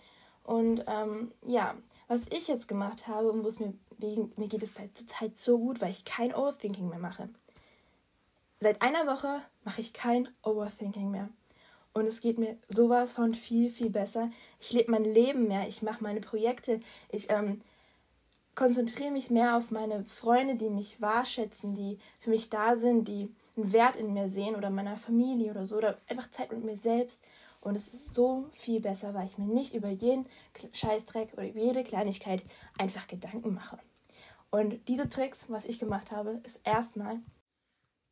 Und 0.43 0.83
ähm, 0.87 1.31
ja, 1.45 1.75
was 2.07 2.25
ich 2.31 2.47
jetzt 2.47 2.67
gemacht 2.67 3.07
habe 3.07 3.31
und 3.31 3.43
wo 3.43 3.47
es 3.47 3.59
mir, 3.59 3.73
mir 3.99 4.47
geht 4.47 4.63
es 4.63 4.79
halt 4.79 4.97
zurzeit 4.97 5.37
so 5.37 5.59
gut, 5.59 5.79
weil 5.79 5.91
ich 5.91 6.05
kein 6.05 6.33
Overthinking 6.33 6.89
mehr 6.89 6.97
mache. 6.97 7.29
Seit 8.59 8.81
einer 8.81 9.05
Woche 9.05 9.41
mache 9.69 9.81
ich 9.81 9.93
kein 9.93 10.27
Overthinking 10.41 11.11
mehr. 11.11 11.29
Und 11.93 12.07
es 12.07 12.21
geht 12.21 12.39
mir 12.39 12.57
sowas 12.69 13.13
von 13.13 13.35
viel, 13.35 13.69
viel 13.69 13.91
besser. 13.91 14.31
Ich 14.59 14.71
lebe 14.71 14.89
mein 14.89 15.03
Leben 15.03 15.47
mehr, 15.47 15.67
ich 15.67 15.83
mache 15.83 16.01
meine 16.01 16.21
Projekte, 16.21 16.79
ich 17.11 17.29
ähm, 17.29 17.61
konzentriere 18.55 19.11
mich 19.11 19.29
mehr 19.29 19.55
auf 19.55 19.69
meine 19.69 20.03
Freunde, 20.05 20.55
die 20.55 20.71
mich 20.71 20.99
wahrschätzen, 20.99 21.75
die 21.75 21.99
für 22.19 22.31
mich 22.31 22.49
da 22.49 22.75
sind, 22.77 23.07
die 23.07 23.29
einen 23.55 23.71
Wert 23.71 23.95
in 23.95 24.11
mir 24.11 24.27
sehen 24.27 24.55
oder 24.55 24.71
meiner 24.71 24.97
Familie 24.97 25.51
oder 25.51 25.67
so, 25.67 25.77
oder 25.77 25.99
einfach 26.07 26.31
Zeit 26.31 26.51
mit 26.51 26.63
mir 26.63 26.75
selbst. 26.75 27.23
Und 27.61 27.75
es 27.75 27.93
ist 27.93 28.15
so 28.15 28.49
viel 28.53 28.79
besser, 28.79 29.13
weil 29.13 29.27
ich 29.27 29.37
mir 29.37 29.53
nicht 29.53 29.75
über 29.75 29.89
jeden 29.89 30.25
Scheißdreck 30.73 31.33
oder 31.33 31.47
über 31.47 31.59
jede 31.59 31.83
Kleinigkeit 31.83 32.43
einfach 32.79 33.05
Gedanken 33.05 33.53
mache. 33.53 33.77
Und 34.49 34.79
diese 34.87 35.09
Tricks, 35.09 35.45
was 35.47 35.67
ich 35.67 35.77
gemacht 35.77 36.11
habe, 36.11 36.41
ist 36.43 36.59
erstmal 36.63 37.19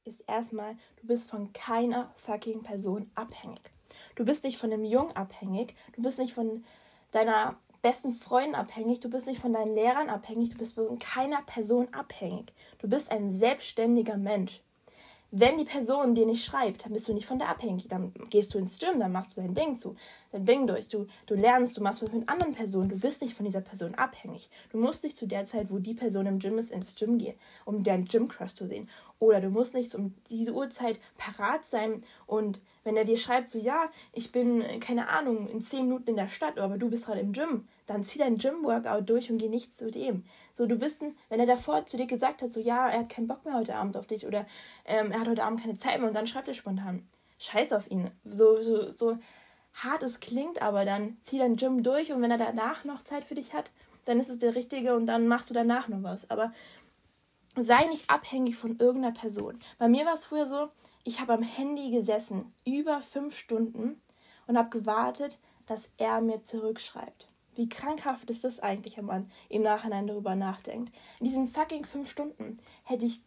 ist 0.07 0.21
erstmal, 0.27 0.75
du 1.01 1.07
bist 1.07 1.29
von 1.29 1.53
keiner 1.53 2.11
fucking 2.15 2.61
Person 2.61 3.11
abhängig. 3.15 3.61
Du 4.15 4.25
bist 4.25 4.43
nicht 4.43 4.57
von 4.57 4.71
dem 4.71 4.85
Jungen 4.85 5.15
abhängig, 5.15 5.75
du 5.95 6.01
bist 6.01 6.19
nicht 6.19 6.33
von 6.33 6.63
deiner 7.11 7.57
besten 7.81 8.13
Freundin 8.13 8.55
abhängig, 8.55 8.99
du 8.99 9.09
bist 9.09 9.27
nicht 9.27 9.39
von 9.39 9.53
deinen 9.53 9.75
Lehrern 9.75 10.09
abhängig, 10.09 10.51
du 10.51 10.57
bist 10.57 10.75
von 10.75 10.99
keiner 10.99 11.41
Person 11.43 11.93
abhängig. 11.93 12.53
Du 12.79 12.89
bist 12.89 13.11
ein 13.11 13.31
selbstständiger 13.31 14.17
Mensch. 14.17 14.61
Wenn 15.31 15.57
die 15.57 15.65
Person 15.65 16.15
dir 16.15 16.25
nicht 16.25 16.45
schreibt, 16.45 16.85
dann 16.85 16.93
bist 16.93 17.07
du 17.09 17.13
nicht 17.13 17.25
von 17.25 17.37
der 17.37 17.49
abhängig. 17.49 17.89
Dann 17.89 18.13
gehst 18.29 18.53
du 18.53 18.57
ins 18.57 18.79
Gym, 18.79 18.97
dann 18.97 19.11
machst 19.11 19.35
du 19.35 19.41
dein 19.41 19.53
Ding 19.53 19.77
zu, 19.77 19.97
dein 20.31 20.45
Ding 20.45 20.67
durch. 20.67 20.87
Du, 20.87 21.05
du 21.25 21.35
lernst, 21.35 21.75
du 21.75 21.81
machst 21.81 22.01
was 22.01 22.13
mit 22.13 22.29
anderen 22.29 22.53
Personen. 22.53 22.87
Du 22.87 22.97
bist 22.97 23.21
nicht 23.21 23.35
von 23.35 23.45
dieser 23.45 23.59
Person 23.59 23.93
abhängig. 23.95 24.49
Du 24.71 24.77
musst 24.77 25.03
nicht 25.03 25.17
zu 25.17 25.27
der 25.27 25.43
Zeit, 25.43 25.69
wo 25.69 25.79
die 25.79 25.93
Person 25.93 26.27
im 26.27 26.39
Gym 26.39 26.57
ist, 26.57 26.71
ins 26.71 26.95
Gym 26.95 27.17
gehen, 27.17 27.35
um 27.65 27.83
deinen 27.83 28.05
Gym-Crush 28.05 28.53
zu 28.53 28.67
sehen. 28.67 28.87
Oder 29.19 29.41
du 29.41 29.49
musst 29.49 29.73
nicht 29.73 29.93
um 29.95 30.13
diese 30.29 30.53
Uhrzeit 30.53 30.97
parat 31.17 31.65
sein 31.65 32.03
und 32.25 32.61
wenn 32.85 32.95
er 32.95 33.03
dir 33.03 33.17
schreibt, 33.17 33.49
so 33.49 33.59
ja, 33.59 33.89
ich 34.13 34.31
bin, 34.31 34.63
keine 34.79 35.09
Ahnung, 35.09 35.49
in 35.49 35.59
zehn 35.59 35.87
Minuten 35.87 36.11
in 36.11 36.15
der 36.15 36.29
Stadt, 36.29 36.57
aber 36.57 36.77
du 36.77 36.89
bist 36.89 37.05
gerade 37.05 37.19
im 37.19 37.33
Gym, 37.33 37.67
dann 37.87 38.03
zieh 38.03 38.19
dein 38.19 38.37
Gym-Workout 38.37 39.09
durch 39.09 39.31
und 39.31 39.39
geh 39.39 39.49
nicht 39.49 39.73
zu 39.73 39.89
dem. 39.89 40.25
So, 40.53 40.67
du 40.67 40.75
bist 40.75 41.01
ein, 41.01 41.15
wenn 41.29 41.39
er 41.39 41.45
davor 41.45 41.85
zu 41.85 41.97
dir 41.97 42.05
gesagt 42.05 42.41
hat, 42.41 42.53
so 42.53 42.59
ja, 42.59 42.87
er 42.87 42.99
hat 42.99 43.09
keinen 43.09 43.27
Bock 43.27 43.43
mehr 43.45 43.55
heute 43.55 43.75
Abend 43.75 43.97
auf 43.97 44.05
dich 44.05 44.27
oder 44.27 44.45
ähm, 44.85 45.11
er 45.11 45.21
hat 45.21 45.27
heute 45.27 45.43
Abend 45.43 45.61
keine 45.61 45.77
Zeit 45.77 45.99
mehr 45.99 46.07
und 46.07 46.13
dann 46.13 46.27
schreibt 46.27 46.47
er 46.47 46.53
spontan, 46.53 47.07
scheiß 47.39 47.73
auf 47.73 47.89
ihn. 47.89 48.11
So, 48.25 48.61
so, 48.61 48.93
so 48.93 49.17
hart 49.73 50.03
es 50.03 50.19
klingt, 50.19 50.61
aber 50.61 50.85
dann 50.85 51.17
zieh 51.23 51.39
dein 51.39 51.55
Gym 51.55 51.81
durch 51.81 52.11
und 52.11 52.21
wenn 52.21 52.31
er 52.31 52.37
danach 52.37 52.83
noch 52.83 53.03
Zeit 53.03 53.23
für 53.23 53.35
dich 53.35 53.53
hat, 53.53 53.71
dann 54.05 54.19
ist 54.19 54.29
es 54.29 54.37
der 54.37 54.55
Richtige 54.55 54.95
und 54.95 55.05
dann 55.05 55.27
machst 55.27 55.49
du 55.49 55.53
danach 55.53 55.87
noch 55.87 56.03
was. 56.03 56.29
Aber 56.29 56.53
sei 57.55 57.85
nicht 57.85 58.09
abhängig 58.09 58.57
von 58.57 58.77
irgendeiner 58.79 59.13
Person. 59.13 59.59
Bei 59.77 59.87
mir 59.87 60.05
war 60.05 60.13
es 60.13 60.25
früher 60.25 60.45
so, 60.45 60.69
ich 61.03 61.21
habe 61.21 61.33
am 61.33 61.43
Handy 61.43 61.91
gesessen, 61.91 62.53
über 62.65 63.01
fünf 63.01 63.37
Stunden 63.37 64.01
und 64.45 64.57
habe 64.57 64.69
gewartet, 64.69 65.39
dass 65.67 65.89
er 65.97 66.21
mir 66.21 66.43
zurückschreibt. 66.43 67.27
Wie 67.57 67.67
krankhaft 67.67 68.29
ist 68.29 68.43
das 68.43 68.59
eigentlich, 68.59 68.97
wenn 68.97 69.05
man 69.05 69.31
im 69.49 69.63
Nachhinein 69.63 70.05
darüber 70.05 70.35
nachdenkt? 70.35 70.93
In 71.19 71.25
diesen 71.25 71.49
fucking 71.49 71.85
fünf 71.85 72.09
Stunden 72.09 72.57
hätte 72.83 73.05
ich 73.05 73.21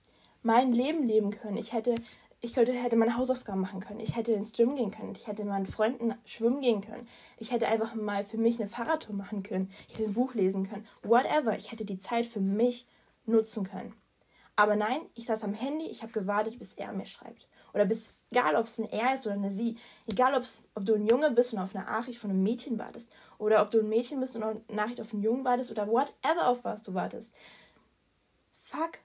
mein 0.45 0.73
Leben 0.73 1.03
leben 1.03 1.33
können. 1.33 1.57
Ich 1.57 1.73
hätte, 1.73 1.97
ich 2.41 2.55
könnte, 2.55 2.73
hätte 2.73 2.95
meine 2.95 3.17
Hausaufgaben 3.17 3.61
machen 3.61 3.81
können. 3.81 3.99
Ich 3.99 4.15
hätte 4.15 4.33
ins 4.33 4.53
Gym 4.53 4.77
gehen 4.77 4.93
können. 4.93 5.15
Ich 5.17 5.27
hätte 5.27 5.45
meinen 5.45 5.67
Freunden 5.67 6.15
schwimmen 6.25 6.61
gehen 6.61 6.81
können. 6.81 7.09
Ich 7.39 7.51
hätte 7.51 7.67
einfach 7.67 7.97
mal 7.97 8.23
für 8.23 8.39
mich 8.39 8.61
eine 8.61 8.69
Fahrradtour 8.69 9.17
machen 9.17 9.43
können. 9.43 9.69
Ich 9.89 9.95
hätte 9.95 10.09
ein 10.09 10.15
Buch 10.15 10.35
lesen 10.35 10.69
können. 10.69 10.87
Whatever. 11.03 11.59
Ich 11.59 11.73
hätte 11.73 11.85
die 11.85 11.99
Zeit 11.99 12.25
für 12.25 12.41
mich 12.41 12.87
nutzen 13.27 13.65
können. 13.65 13.93
Aber 14.61 14.77
nein, 14.77 15.01
ich 15.15 15.25
saß 15.25 15.43
am 15.45 15.55
Handy, 15.55 15.87
ich 15.87 16.03
habe 16.03 16.13
gewartet, 16.13 16.59
bis 16.59 16.75
er 16.75 16.93
mir 16.93 17.07
schreibt. 17.07 17.49
Oder 17.73 17.87
bis, 17.87 18.13
egal 18.31 18.57
ob 18.57 18.67
es 18.67 18.79
ein 18.79 18.91
Er 18.91 19.15
ist 19.15 19.25
oder 19.25 19.37
eine 19.37 19.51
Sie, 19.51 19.79
egal 20.07 20.35
ob 20.35 20.45
du 20.85 20.97
ein 20.97 21.07
Junge 21.07 21.31
bist 21.31 21.55
und 21.55 21.61
auf 21.61 21.75
eine 21.75 21.87
Nachricht 21.87 22.19
von 22.19 22.29
einem 22.29 22.43
Mädchen 22.43 22.79
wartest, 22.79 23.11
oder 23.39 23.63
ob 23.63 23.71
du 23.71 23.81
ein 23.81 23.89
Mädchen 23.89 24.21
bist 24.21 24.37
und 24.37 24.43
auf 24.43 24.51
eine 24.51 24.77
Nachricht 24.77 25.01
auf 25.01 25.15
einen 25.15 25.23
Jungen 25.23 25.47
wartest, 25.47 25.71
oder 25.71 25.89
whatever 25.89 26.47
auf 26.47 26.63
was 26.63 26.83
du 26.83 26.93
wartest. 26.93 27.33
Fuck 28.61 28.99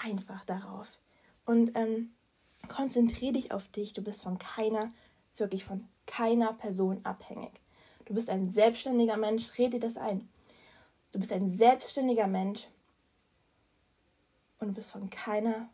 einfach 0.00 0.44
darauf. 0.44 0.88
Und 1.46 1.76
ähm, 1.76 2.12
konzentriere 2.66 3.34
dich 3.34 3.52
auf 3.52 3.68
dich. 3.68 3.92
Du 3.92 4.02
bist 4.02 4.24
von 4.24 4.40
keiner, 4.40 4.88
wirklich 5.36 5.64
von 5.64 5.86
keiner 6.06 6.52
Person 6.54 6.98
abhängig. 7.04 7.60
Du 8.06 8.14
bist 8.14 8.28
ein 8.28 8.50
selbstständiger 8.50 9.18
Mensch, 9.18 9.56
red 9.56 9.72
dir 9.72 9.78
das 9.78 9.96
ein. 9.96 10.28
Du 11.12 11.20
bist 11.20 11.32
ein 11.32 11.48
selbstständiger 11.48 12.26
Mensch 12.26 12.66
und 14.62 14.68
du 14.68 14.74
bist 14.74 14.92
von 14.92 15.10
keiner 15.10 15.68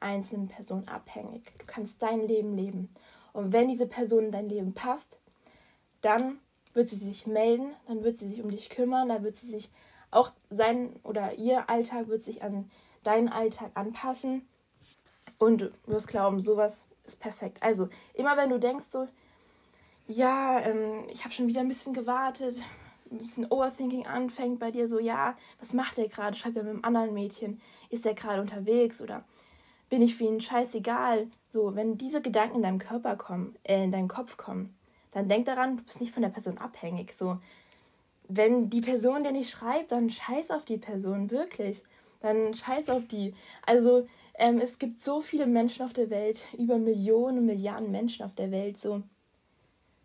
einzelnen 0.00 0.48
Person 0.48 0.86
abhängig. 0.88 1.52
Du 1.58 1.66
kannst 1.66 2.02
dein 2.02 2.26
Leben 2.26 2.56
leben. 2.56 2.94
Und 3.32 3.52
wenn 3.52 3.68
diese 3.68 3.86
Person 3.86 4.26
in 4.26 4.32
dein 4.32 4.48
Leben 4.48 4.74
passt, 4.74 5.20
dann 6.00 6.38
wird 6.72 6.88
sie 6.88 6.96
sich 6.96 7.26
melden, 7.26 7.74
dann 7.86 8.04
wird 8.04 8.16
sie 8.16 8.28
sich 8.28 8.42
um 8.42 8.50
dich 8.50 8.70
kümmern, 8.70 9.08
dann 9.08 9.24
wird 9.24 9.36
sie 9.36 9.48
sich 9.48 9.70
auch 10.10 10.30
sein 10.50 10.94
oder 11.02 11.34
ihr 11.34 11.68
Alltag 11.68 12.08
wird 12.08 12.22
sich 12.22 12.42
an 12.42 12.70
deinen 13.02 13.28
Alltag 13.28 13.72
anpassen. 13.74 14.46
Und 15.38 15.60
du 15.60 15.72
wirst 15.86 16.08
glauben, 16.08 16.40
sowas 16.40 16.88
ist 17.04 17.20
perfekt. 17.20 17.62
Also 17.62 17.88
immer 18.14 18.36
wenn 18.36 18.50
du 18.50 18.58
denkst 18.58 18.86
so, 18.86 19.08
ja, 20.06 20.60
ähm, 20.60 21.06
ich 21.10 21.24
habe 21.24 21.34
schon 21.34 21.48
wieder 21.48 21.60
ein 21.60 21.68
bisschen 21.68 21.92
gewartet, 21.92 22.56
ein 23.10 23.18
bisschen 23.18 23.50
Overthinking 23.50 24.06
anfängt 24.06 24.58
bei 24.58 24.70
dir, 24.70 24.88
so, 24.88 24.98
ja, 24.98 25.36
was 25.58 25.72
macht 25.72 25.98
er 25.98 26.08
gerade? 26.08 26.36
Schreibt 26.36 26.56
er 26.56 26.62
mit 26.62 26.72
einem 26.72 26.84
anderen 26.84 27.14
Mädchen? 27.14 27.60
Ist 27.90 28.06
er 28.06 28.14
gerade 28.14 28.40
unterwegs? 28.40 29.00
Oder 29.00 29.24
bin 29.88 30.02
ich 30.02 30.16
für 30.16 30.24
ihn 30.24 30.40
scheißegal? 30.40 31.28
So, 31.48 31.74
wenn 31.74 31.98
diese 31.98 32.22
Gedanken 32.22 32.56
in 32.56 32.62
deinem 32.62 32.78
Körper 32.78 33.16
kommen, 33.16 33.56
äh, 33.62 33.84
in 33.84 33.92
deinen 33.92 34.08
Kopf 34.08 34.36
kommen, 34.36 34.76
dann 35.12 35.28
denk 35.28 35.46
daran, 35.46 35.78
du 35.78 35.82
bist 35.82 36.00
nicht 36.00 36.12
von 36.12 36.22
der 36.22 36.28
Person 36.30 36.58
abhängig. 36.58 37.14
So, 37.14 37.38
wenn 38.28 38.68
die 38.68 38.82
Person 38.82 39.24
dir 39.24 39.32
nicht 39.32 39.50
schreibt, 39.50 39.92
dann 39.92 40.10
scheiß 40.10 40.50
auf 40.50 40.64
die 40.64 40.76
Person, 40.76 41.30
wirklich. 41.30 41.82
Dann 42.20 42.52
scheiß 42.52 42.90
auf 42.90 43.06
die. 43.06 43.34
Also, 43.64 44.06
ähm, 44.34 44.58
es 44.58 44.78
gibt 44.78 45.02
so 45.02 45.20
viele 45.20 45.46
Menschen 45.46 45.84
auf 45.84 45.92
der 45.92 46.10
Welt, 46.10 46.42
über 46.56 46.78
Millionen, 46.78 47.46
Milliarden 47.46 47.90
Menschen 47.90 48.24
auf 48.24 48.34
der 48.34 48.50
Welt, 48.50 48.78
so 48.78 49.02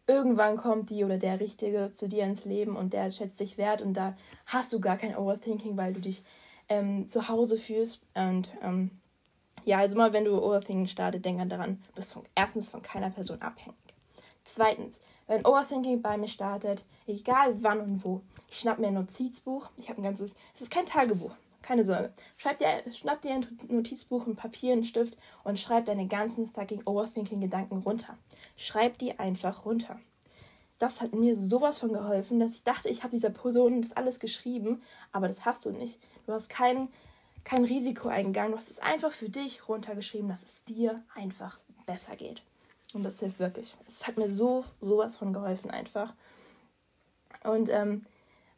irgendwann 0.08 0.58
kommt 0.58 0.90
die 0.90 1.04
oder 1.04 1.18
der 1.18 1.40
Richtige 1.40 1.92
zu 1.94 2.08
dir 2.08 2.24
ins 2.24 2.46
Leben 2.46 2.76
und 2.76 2.94
der 2.94 3.10
schätzt 3.12 3.40
dich 3.40 3.58
wert 3.58 3.82
und 3.82 3.94
da 3.94 4.16
hast 4.46 4.74
du 4.74 4.80
gar 4.80 4.98
kein 4.98 5.16
Overthinking, 5.16 5.78
weil 5.78 5.94
du 5.94 6.02
dich 6.02 6.24
ähm, 6.70 7.08
zu 7.08 7.28
Hause 7.28 7.58
fühlst. 7.58 8.02
Und 8.14 8.52
ähm, 8.62 8.92
ja, 9.66 9.80
also 9.80 9.96
mal, 9.96 10.14
wenn 10.14 10.26
du 10.26 10.44
Overthinking 10.44 10.88
startet, 10.88 11.24
denk 11.26 11.50
daran, 11.50 11.82
du 11.88 11.94
bist 11.96 12.14
von, 12.14 12.24
erstens 12.36 12.70
von 12.70 12.82
keiner 12.82 13.10
Person 13.10 13.42
abhängig. 13.42 13.78
Zweitens, 14.44 15.00
wenn 15.28 15.46
Overthinking 15.46 16.02
bei 16.02 16.18
mir 16.18 16.28
startet, 16.28 16.84
egal 17.08 17.56
wann 17.62 17.80
und 17.80 18.04
wo, 18.04 18.22
ich 18.50 18.60
schnapp 18.60 18.80
mir 18.80 18.88
ein 18.88 18.94
Notizbuch. 18.96 19.70
Ich 19.78 19.90
habe 19.90 20.02
ein 20.02 20.04
ganzes, 20.04 20.34
es 20.54 20.62
ist 20.62 20.72
kein 20.72 20.86
Tagebuch, 20.86 21.34
keine 21.64 21.84
Sorge. 21.84 22.14
Schreib 22.38 22.60
dir, 22.60 22.84
schnapp 22.94 23.22
dir 23.22 23.32
ein 23.32 23.48
Notizbuch, 23.70 24.28
ein 24.28 24.36
Papier, 24.36 24.74
einen 24.74 24.84
Stift 24.84 25.18
und 25.44 25.60
schreib 25.60 25.86
deine 25.86 26.08
ganzen 26.08 26.46
fucking 26.46 26.84
Overthinking-Gedanken 26.86 27.80
runter. 27.80 28.18
Schreib 28.56 29.00
die 29.00 29.18
einfach 29.18 29.66
runter. 29.66 30.00
Das 30.78 31.02
hat 31.02 31.14
mir 31.14 31.36
sowas 31.36 31.80
von 31.80 31.94
geholfen, 31.94 32.40
dass 32.40 32.56
ich 32.56 32.64
dachte, 32.64 32.90
ich 32.90 33.04
habe 33.04 33.12
dieser 33.12 33.30
Person 33.30 33.82
das 33.82 33.94
alles 33.94 34.20
geschrieben, 34.20 34.82
aber 35.12 35.28
das 35.28 35.46
hast 35.46 35.66
du 35.66 35.72
nicht. 35.72 35.98
Du 36.26 36.34
hast 36.34 36.50
kein, 36.50 36.90
kein 37.44 37.64
Risiko 37.64 38.10
eingegangen. 38.10 38.52
Du 38.52 38.58
hast 38.58 38.70
es 38.70 38.80
einfach 38.80 39.12
für 39.12 39.30
dich 39.30 39.68
runtergeschrieben, 39.68 40.28
dass 40.28 40.44
es 40.44 40.64
dir 40.64 41.02
einfach 41.16 41.60
besser 41.86 42.16
geht. 42.16 42.42
Und 42.94 43.04
das 43.04 43.20
hilft 43.20 43.40
wirklich. 43.40 43.76
Es 43.88 44.06
hat 44.06 44.18
mir 44.18 44.28
so 44.28 44.66
sowas 44.82 45.18
von 45.18 45.34
geholfen 45.34 45.72
einfach. 45.72 46.14
Und 47.44 47.70
ähm, 47.70 48.06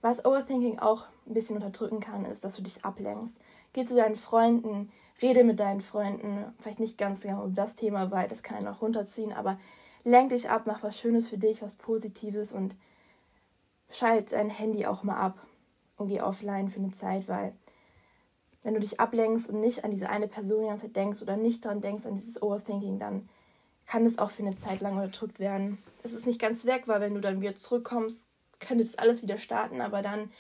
was 0.06 0.24
Overthinking 0.24 0.78
auch 0.78 1.06
ein 1.26 1.34
bisschen 1.34 1.56
unterdrücken 1.56 2.00
kann, 2.00 2.26
ist, 2.26 2.44
dass 2.44 2.56
du 2.56 2.62
dich 2.62 2.86
ablenkst. 2.86 3.34
Geh 3.74 3.84
zu 3.86 3.96
deinen 3.96 4.16
Freunden, 4.16 4.92
rede 5.20 5.44
mit 5.44 5.60
deinen 5.60 5.82
Freunden, 5.82 6.46
vielleicht 6.60 6.80
nicht 6.80 7.00
ganz 7.00 7.22
genau 7.22 7.46
über 7.46 7.56
das 7.56 7.74
Thema, 7.74 8.12
weil 8.12 8.28
das 8.28 8.44
kann 8.44 8.64
ja 8.64 8.70
noch 8.70 8.84
runterziehen, 8.84 9.34
aber 9.34 9.58
lenk 10.04 10.30
dich 10.30 10.48
ab, 10.48 10.66
mach 10.66 10.84
was 10.84 11.00
Schönes 11.00 11.28
für 11.28 11.40
dich, 11.40 11.64
was 11.64 11.78
Positives 11.78 12.54
und 12.54 12.76
schalt 13.90 14.32
dein 14.32 14.52
Handy 14.52 14.86
auch 14.86 15.02
mal 15.02 15.18
ab 15.18 15.40
und 15.98 16.10
geh 16.10 16.22
offline 16.22 16.70
für 16.70 16.82
eine 16.82 16.92
Zeit, 16.92 17.28
weil 17.28 17.54
wenn 18.62 18.76
du 18.76 18.82
dich 18.82 19.00
ablenkst 19.00 19.50
und 19.50 19.60
nicht 19.60 19.86
an 19.86 19.90
diese 19.90 20.12
eine 20.12 20.28
Person 20.28 20.62
die 20.62 20.68
ganze 20.68 20.86
Zeit 20.86 20.98
denkst 20.98 21.24
oder 21.24 21.36
nicht 21.36 21.66
daran 21.66 21.82
denkst, 21.82 22.06
an 22.06 22.14
dieses 22.14 22.44
Overthinking, 22.44 23.00
dann 23.00 23.28
kann 23.88 24.06
es 24.06 24.20
auch 24.20 24.30
für 24.30 24.44
eine 24.44 24.56
Zeit 24.56 24.82
lang 24.82 24.98
unterdrückt 24.98 25.40
werden. 25.40 25.80
Es 26.04 26.14
ist 26.14 26.28
nicht 26.28 26.40
ganz 26.40 26.68
weg, 26.68 26.84
weil 26.86 27.02
wenn 27.02 27.16
du 27.16 27.22
dann 27.22 27.42
wieder 27.42 27.56
zurückkommst, 27.56 28.28
könnte 28.60 28.84
das 28.84 28.98
alles 28.98 29.22
wieder 29.22 29.38
starten, 29.38 29.82
aber 29.82 30.02
dann 30.02 30.32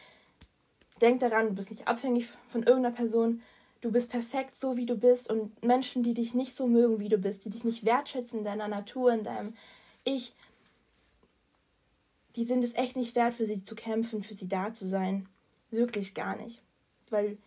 denk 1.01 1.19
daran, 1.19 1.49
du 1.49 1.55
bist 1.55 1.71
nicht 1.71 1.87
abhängig 1.87 2.27
von 2.49 2.63
irgendeiner 2.63 2.95
Person. 2.95 3.41
Du 3.81 3.91
bist 3.91 4.09
perfekt 4.09 4.55
so, 4.55 4.77
wie 4.77 4.85
du 4.85 4.95
bist. 4.95 5.29
Und 5.29 5.63
Menschen, 5.63 6.03
die 6.03 6.13
dich 6.13 6.33
nicht 6.33 6.55
so 6.55 6.67
mögen, 6.67 6.99
wie 6.99 7.09
du 7.09 7.17
bist, 7.17 7.45
die 7.45 7.49
dich 7.49 7.63
nicht 7.63 7.85
wertschätzen 7.85 8.39
in 8.39 8.45
deiner 8.45 8.67
Natur, 8.67 9.13
in 9.13 9.23
deinem 9.23 9.53
Ich, 10.03 10.33
die 12.35 12.45
sind 12.45 12.63
es 12.63 12.73
echt 12.75 12.95
nicht 12.95 13.15
wert, 13.15 13.33
für 13.33 13.45
sie 13.45 13.63
zu 13.63 13.75
kämpfen, 13.75 14.23
für 14.23 14.33
sie 14.33 14.47
da 14.47 14.73
zu 14.73 14.87
sein. 14.87 15.27
Wirklich 15.71 16.15
gar 16.15 16.35
nicht. 16.35 16.61
Weil 17.09 17.37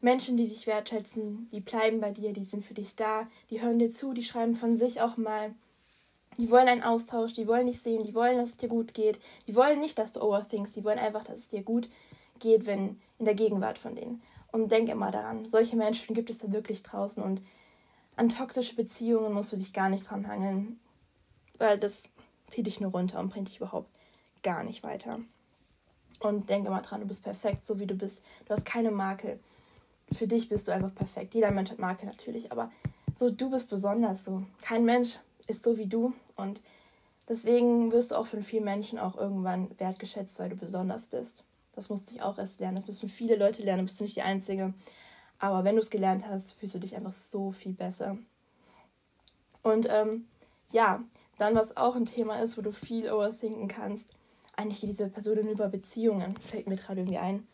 Menschen, 0.00 0.36
die 0.36 0.46
dich 0.46 0.66
wertschätzen, 0.66 1.48
die 1.50 1.60
bleiben 1.60 2.00
bei 2.00 2.10
dir, 2.10 2.32
die 2.32 2.44
sind 2.44 2.64
für 2.64 2.74
dich 2.74 2.96
da, 2.96 3.28
die 3.50 3.60
hören 3.60 3.78
dir 3.78 3.90
zu, 3.90 4.12
die 4.12 4.22
schreiben 4.22 4.54
von 4.54 4.76
sich 4.76 5.00
auch 5.00 5.16
mal 5.16 5.54
die 6.38 6.50
wollen 6.50 6.68
einen 6.68 6.82
Austausch, 6.82 7.32
die 7.32 7.46
wollen 7.46 7.66
dich 7.66 7.80
sehen, 7.80 8.02
die 8.02 8.14
wollen, 8.14 8.36
dass 8.36 8.50
es 8.50 8.56
dir 8.56 8.68
gut 8.68 8.94
geht. 8.94 9.18
Die 9.46 9.56
wollen 9.56 9.80
nicht, 9.80 9.98
dass 9.98 10.12
du 10.12 10.22
overthinkst, 10.22 10.76
die 10.76 10.84
wollen 10.84 10.98
einfach, 10.98 11.24
dass 11.24 11.38
es 11.38 11.48
dir 11.48 11.62
gut 11.62 11.88
geht, 12.38 12.66
wenn 12.66 13.00
in 13.18 13.24
der 13.24 13.34
Gegenwart 13.34 13.78
von 13.78 13.94
denen. 13.94 14.22
Und 14.52 14.70
denk 14.70 14.88
immer 14.88 15.10
daran, 15.10 15.44
solche 15.44 15.76
Menschen 15.76 16.14
gibt 16.14 16.30
es 16.30 16.38
da 16.38 16.52
wirklich 16.52 16.82
draußen 16.82 17.22
und 17.22 17.42
an 18.16 18.30
toxische 18.30 18.74
Beziehungen 18.74 19.32
musst 19.32 19.52
du 19.52 19.56
dich 19.56 19.72
gar 19.72 19.90
nicht 19.90 20.08
dran 20.08 20.26
hangeln, 20.26 20.80
weil 21.58 21.78
das 21.78 22.04
zieht 22.46 22.66
dich 22.66 22.80
nur 22.80 22.92
runter 22.92 23.20
und 23.20 23.30
bringt 23.30 23.48
dich 23.48 23.58
überhaupt 23.58 23.90
gar 24.42 24.64
nicht 24.64 24.82
weiter. 24.82 25.20
Und 26.20 26.48
denk 26.48 26.66
immer 26.66 26.80
dran, 26.80 27.02
du 27.02 27.06
bist 27.06 27.22
perfekt, 27.22 27.66
so 27.66 27.78
wie 27.78 27.86
du 27.86 27.94
bist. 27.94 28.22
Du 28.46 28.54
hast 28.54 28.64
keine 28.64 28.90
Makel. 28.90 29.38
Für 30.12 30.26
dich 30.26 30.48
bist 30.48 30.66
du 30.68 30.72
einfach 30.72 30.94
perfekt. 30.94 31.34
Jeder 31.34 31.50
Mensch 31.50 31.70
hat 31.70 31.78
Makel 31.78 32.06
natürlich, 32.06 32.50
aber 32.52 32.70
so 33.14 33.28
du 33.28 33.50
bist 33.50 33.68
besonders 33.68 34.24
so. 34.24 34.44
Kein 34.62 34.84
Mensch 34.84 35.18
ist 35.46 35.62
so 35.62 35.76
wie 35.76 35.86
du 35.86 36.14
und 36.36 36.62
deswegen 37.28 37.92
wirst 37.92 38.10
du 38.10 38.16
auch 38.16 38.26
von 38.26 38.42
vielen 38.42 38.64
Menschen 38.64 38.98
auch 38.98 39.16
irgendwann 39.16 39.68
wertgeschätzt, 39.78 40.38
weil 40.38 40.50
du 40.50 40.56
besonders 40.56 41.06
bist. 41.06 41.44
Das 41.74 41.90
musste 41.90 42.14
ich 42.14 42.22
auch 42.22 42.38
erst 42.38 42.60
lernen. 42.60 42.76
Das 42.76 42.86
müssen 42.86 43.08
viele 43.08 43.36
Leute 43.36 43.62
lernen, 43.62 43.84
bist 43.84 44.00
du 44.00 44.04
nicht 44.04 44.16
die 44.16 44.22
Einzige. 44.22 44.72
Aber 45.38 45.64
wenn 45.64 45.76
du 45.76 45.82
es 45.82 45.90
gelernt 45.90 46.26
hast, 46.26 46.54
fühlst 46.54 46.74
du 46.74 46.78
dich 46.78 46.96
einfach 46.96 47.12
so 47.12 47.52
viel 47.52 47.72
besser. 47.72 48.16
Und 49.62 49.86
ähm, 49.90 50.26
ja, 50.72 51.02
dann 51.38 51.54
was 51.54 51.76
auch 51.76 51.96
ein 51.96 52.06
Thema 52.06 52.40
ist, 52.40 52.56
wo 52.56 52.62
du 52.62 52.72
viel 52.72 53.10
overthinken 53.10 53.68
kannst, 53.68 54.14
eigentlich 54.56 54.80
diese 54.80 55.08
Personen 55.08 55.48
über 55.48 55.68
Beziehungen, 55.68 56.34
fällt 56.36 56.66
mir 56.66 56.76
gerade 56.76 57.00
irgendwie 57.00 57.18
ein. 57.18 57.46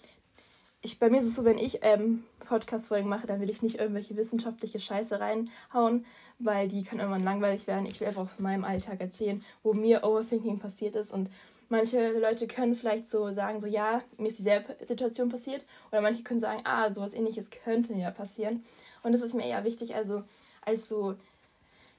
Ich, 0.84 0.98
bei 0.98 1.08
mir 1.08 1.20
ist 1.20 1.28
es 1.28 1.36
so, 1.36 1.44
wenn 1.44 1.58
ich 1.58 1.78
ähm, 1.82 2.24
Podcast-Folgen 2.40 3.08
mache, 3.08 3.28
dann 3.28 3.40
will 3.40 3.48
ich 3.48 3.62
nicht 3.62 3.78
irgendwelche 3.78 4.16
wissenschaftliche 4.16 4.80
Scheiße 4.80 5.20
reinhauen, 5.20 6.04
weil 6.40 6.66
die 6.66 6.82
können 6.82 7.00
irgendwann 7.00 7.22
langweilig 7.22 7.68
werden. 7.68 7.86
Ich 7.86 8.00
will 8.00 8.08
einfach 8.08 8.28
aus 8.28 8.40
meinem 8.40 8.64
Alltag 8.64 9.00
erzählen, 9.00 9.44
wo 9.62 9.74
mir 9.74 10.02
Overthinking 10.02 10.58
passiert 10.58 10.96
ist. 10.96 11.12
Und 11.12 11.30
manche 11.68 12.18
Leute 12.18 12.48
können 12.48 12.74
vielleicht 12.74 13.08
so 13.08 13.32
sagen, 13.32 13.60
so 13.60 13.68
ja, 13.68 14.02
mir 14.18 14.26
ist 14.26 14.38
dieselbe 14.38 14.76
Situation 14.84 15.28
passiert. 15.28 15.64
Oder 15.92 16.00
manche 16.00 16.24
können 16.24 16.40
sagen, 16.40 16.62
ah, 16.64 16.92
sowas 16.92 17.14
ähnliches 17.14 17.50
könnte 17.50 17.92
mir 17.92 18.10
passieren. 18.10 18.64
Und 19.04 19.12
das 19.12 19.22
ist 19.22 19.34
mir 19.34 19.46
eher 19.46 19.62
wichtig, 19.62 19.94
also 19.94 20.24
als 20.62 20.88
so 20.88 21.14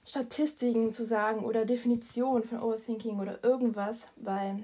Statistiken 0.05 0.91
zu 0.91 1.05
sagen 1.05 1.45
oder 1.45 1.65
Definition 1.65 2.43
von 2.43 2.61
Overthinking 2.61 3.19
oder 3.19 3.41
irgendwas, 3.43 4.09
weil 4.17 4.61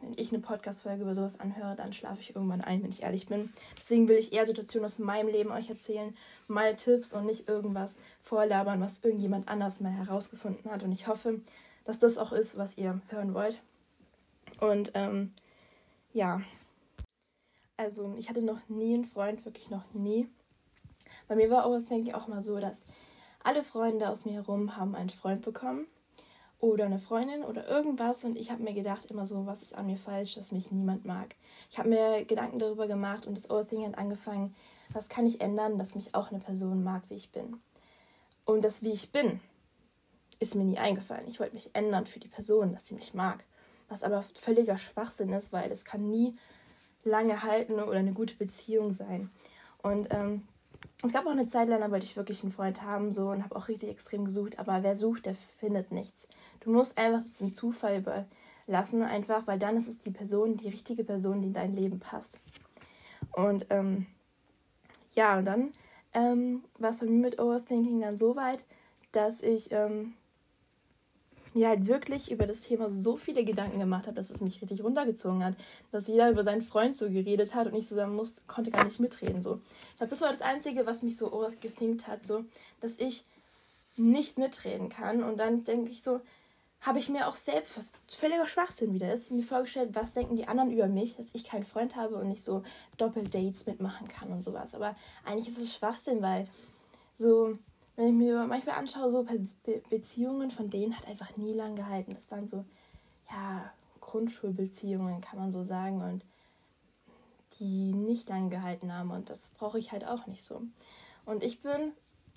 wenn 0.00 0.14
ich 0.16 0.32
eine 0.32 0.42
Podcast-Folge 0.42 1.02
über 1.02 1.14
sowas 1.14 1.40
anhöre, 1.40 1.76
dann 1.76 1.92
schlafe 1.92 2.20
ich 2.20 2.34
irgendwann 2.34 2.60
ein, 2.60 2.82
wenn 2.82 2.90
ich 2.90 3.02
ehrlich 3.02 3.26
bin. 3.26 3.52
Deswegen 3.76 4.08
will 4.08 4.16
ich 4.16 4.32
eher 4.32 4.46
Situationen 4.46 4.86
aus 4.86 4.98
meinem 4.98 5.28
Leben 5.28 5.50
euch 5.50 5.68
erzählen, 5.68 6.16
meine 6.48 6.76
Tipps 6.76 7.12
und 7.12 7.26
nicht 7.26 7.48
irgendwas 7.48 7.94
vorlabern, 8.22 8.80
was 8.80 9.04
irgendjemand 9.04 9.48
anders 9.48 9.80
mal 9.80 9.92
herausgefunden 9.92 10.70
hat. 10.70 10.82
Und 10.82 10.92
ich 10.92 11.06
hoffe, 11.06 11.40
dass 11.84 11.98
das 11.98 12.18
auch 12.18 12.32
ist, 12.32 12.56
was 12.56 12.78
ihr 12.78 13.00
hören 13.08 13.34
wollt. 13.34 13.60
Und 14.60 14.92
ähm, 14.94 15.32
ja, 16.12 16.40
also 17.76 18.14
ich 18.18 18.28
hatte 18.28 18.42
noch 18.42 18.68
nie 18.68 18.94
einen 18.94 19.04
Freund, 19.06 19.44
wirklich 19.44 19.70
noch 19.70 19.84
nie. 19.92 20.28
Bei 21.28 21.34
mir 21.34 21.50
war 21.50 21.68
Overthinking 21.68 22.14
auch 22.14 22.28
mal 22.28 22.42
so, 22.42 22.60
dass 22.60 22.82
alle 23.42 23.64
Freunde 23.64 24.08
aus 24.08 24.24
mir 24.24 24.34
herum 24.34 24.76
haben 24.76 24.94
einen 24.94 25.10
Freund 25.10 25.42
bekommen 25.42 25.86
oder 26.60 26.84
eine 26.84 26.98
Freundin 26.98 27.42
oder 27.42 27.66
irgendwas 27.68 28.24
und 28.24 28.36
ich 28.36 28.50
habe 28.50 28.62
mir 28.62 28.74
gedacht 28.74 29.10
immer 29.10 29.26
so, 29.26 29.46
was 29.46 29.62
ist 29.62 29.74
an 29.74 29.86
mir 29.86 29.96
falsch, 29.96 30.34
dass 30.34 30.52
mich 30.52 30.70
niemand 30.70 31.06
mag. 31.06 31.34
Ich 31.70 31.78
habe 31.78 31.88
mir 31.88 32.24
Gedanken 32.24 32.58
darüber 32.58 32.86
gemacht 32.86 33.26
und 33.26 33.34
das 33.34 33.50
Overthinking 33.50 33.88
hat 33.88 33.98
angefangen, 33.98 34.54
was 34.92 35.08
kann 35.08 35.26
ich 35.26 35.40
ändern, 35.40 35.78
dass 35.78 35.94
mich 35.94 36.14
auch 36.14 36.30
eine 36.30 36.40
Person 36.40 36.82
mag, 36.82 37.02
wie 37.08 37.14
ich 37.14 37.30
bin. 37.30 37.60
Und 38.44 38.62
das, 38.64 38.82
wie 38.82 38.90
ich 38.90 39.10
bin, 39.10 39.40
ist 40.38 40.54
mir 40.54 40.64
nie 40.64 40.78
eingefallen. 40.78 41.28
Ich 41.28 41.40
wollte 41.40 41.54
mich 41.54 41.70
ändern 41.74 42.06
für 42.06 42.20
die 42.20 42.28
Person, 42.28 42.72
dass 42.72 42.86
sie 42.86 42.94
mich 42.94 43.14
mag. 43.14 43.44
Was 43.88 44.02
aber 44.02 44.24
völliger 44.34 44.78
Schwachsinn 44.78 45.32
ist, 45.32 45.52
weil 45.52 45.68
das 45.68 45.84
kann 45.84 46.10
nie 46.10 46.36
lange 47.04 47.42
halten 47.42 47.74
oder 47.74 47.98
eine 47.98 48.12
gute 48.12 48.34
Beziehung 48.34 48.92
sein. 48.92 49.30
Und 49.82 50.08
ähm, 50.10 50.46
es 51.02 51.12
gab 51.12 51.26
auch 51.26 51.30
eine 51.30 51.46
Zeit 51.46 51.68
lang, 51.68 51.80
da 51.80 51.90
wollte 51.90 52.04
ich 52.04 52.16
wirklich 52.16 52.42
einen 52.42 52.52
Freund 52.52 52.82
haben 52.82 53.12
so 53.12 53.30
und 53.30 53.42
habe 53.42 53.56
auch 53.56 53.68
richtig 53.68 53.88
extrem 53.88 54.24
gesucht, 54.24 54.58
aber 54.58 54.82
wer 54.82 54.94
sucht, 54.94 55.26
der 55.26 55.34
findet 55.34 55.92
nichts. 55.92 56.28
Du 56.60 56.70
musst 56.70 56.98
einfach 56.98 57.22
das 57.22 57.38
dem 57.38 57.52
Zufall 57.52 57.98
überlassen, 57.98 59.02
einfach, 59.02 59.46
weil 59.46 59.58
dann 59.58 59.76
ist 59.76 59.88
es 59.88 59.98
die 59.98 60.10
Person, 60.10 60.56
die 60.56 60.68
richtige 60.68 61.04
Person, 61.04 61.40
die 61.40 61.48
in 61.48 61.54
dein 61.54 61.74
Leben 61.74 62.00
passt. 62.00 62.38
Und 63.32 63.66
ähm, 63.70 64.06
ja, 65.14 65.38
und 65.38 65.44
dann 65.46 65.72
ähm, 66.12 66.64
war 66.78 66.90
es 66.90 67.00
bei 67.00 67.06
mir 67.06 67.20
mit 67.20 67.40
Overthinking 67.40 68.00
dann 68.00 68.18
so 68.18 68.36
weit, 68.36 68.66
dass 69.12 69.42
ich 69.42 69.72
ähm, 69.72 70.14
mir 71.54 71.68
halt 71.68 71.86
wirklich 71.86 72.30
über 72.30 72.46
das 72.46 72.60
Thema 72.60 72.90
so 72.90 73.16
viele 73.16 73.44
Gedanken 73.44 73.78
gemacht 73.78 74.06
habe, 74.06 74.16
dass 74.16 74.30
es 74.30 74.40
mich 74.40 74.60
richtig 74.62 74.84
runtergezogen 74.84 75.44
hat. 75.44 75.56
Dass 75.90 76.06
jeder 76.06 76.30
über 76.30 76.44
seinen 76.44 76.62
Freund 76.62 76.96
so 76.96 77.10
geredet 77.10 77.54
hat 77.54 77.66
und 77.66 77.74
ich 77.74 77.86
zusammen 77.86 78.16
musste, 78.16 78.42
konnte 78.46 78.70
gar 78.70 78.84
nicht 78.84 79.00
mitreden. 79.00 79.42
So. 79.42 79.60
Ich 79.92 79.96
glaube, 79.98 80.10
das 80.10 80.20
war 80.20 80.30
das 80.30 80.42
Einzige, 80.42 80.86
was 80.86 81.02
mich 81.02 81.16
so 81.16 81.32
overthinkt 81.32 82.06
hat, 82.06 82.26
so, 82.26 82.44
dass 82.80 82.98
ich 82.98 83.24
nicht 83.96 84.38
mitreden 84.38 84.88
kann. 84.88 85.22
Und 85.22 85.38
dann 85.38 85.64
denke 85.64 85.90
ich 85.90 86.02
so, 86.02 86.20
habe 86.80 86.98
ich 86.98 87.10
mir 87.10 87.28
auch 87.28 87.34
selbst, 87.34 87.76
was 87.76 87.92
völliger 88.08 88.46
Schwachsinn 88.46 88.94
wieder 88.94 89.12
ist, 89.12 89.30
mir 89.30 89.42
vorgestellt, 89.42 89.90
was 89.92 90.14
denken 90.14 90.36
die 90.36 90.48
anderen 90.48 90.70
über 90.72 90.86
mich, 90.86 91.16
dass 91.16 91.26
ich 91.34 91.44
keinen 91.44 91.64
Freund 91.64 91.94
habe 91.94 92.16
und 92.16 92.28
nicht 92.28 92.42
so 92.42 92.62
Doppeldates 92.96 93.66
mitmachen 93.66 94.08
kann 94.08 94.32
und 94.32 94.42
sowas. 94.42 94.74
Aber 94.74 94.96
eigentlich 95.26 95.48
ist 95.48 95.58
es 95.58 95.74
Schwachsinn, 95.74 96.22
weil 96.22 96.48
so 97.18 97.58
wenn 97.96 98.08
ich 98.08 98.14
mir 98.14 98.46
manchmal 98.46 98.76
anschaue, 98.76 99.10
so 99.10 99.24
Be 99.24 99.82
Beziehungen 99.90 100.50
von 100.50 100.70
denen 100.70 100.96
hat 100.96 101.06
einfach 101.08 101.36
nie 101.36 101.52
lang 101.52 101.76
gehalten. 101.76 102.14
Das 102.14 102.30
waren 102.30 102.48
so, 102.48 102.64
ja, 103.30 103.72
Grundschulbeziehungen, 104.00 105.20
kann 105.20 105.38
man 105.38 105.52
so 105.52 105.62
sagen, 105.62 106.02
und 106.02 106.24
die 107.58 107.92
nicht 107.92 108.28
lange 108.28 108.48
gehalten 108.48 108.92
haben. 108.92 109.10
Und 109.10 109.30
das 109.30 109.50
brauche 109.50 109.78
ich 109.78 109.92
halt 109.92 110.06
auch 110.06 110.26
nicht 110.26 110.42
so. 110.42 110.62
Und 111.26 111.42
ich 111.42 111.62
bin 111.62 111.92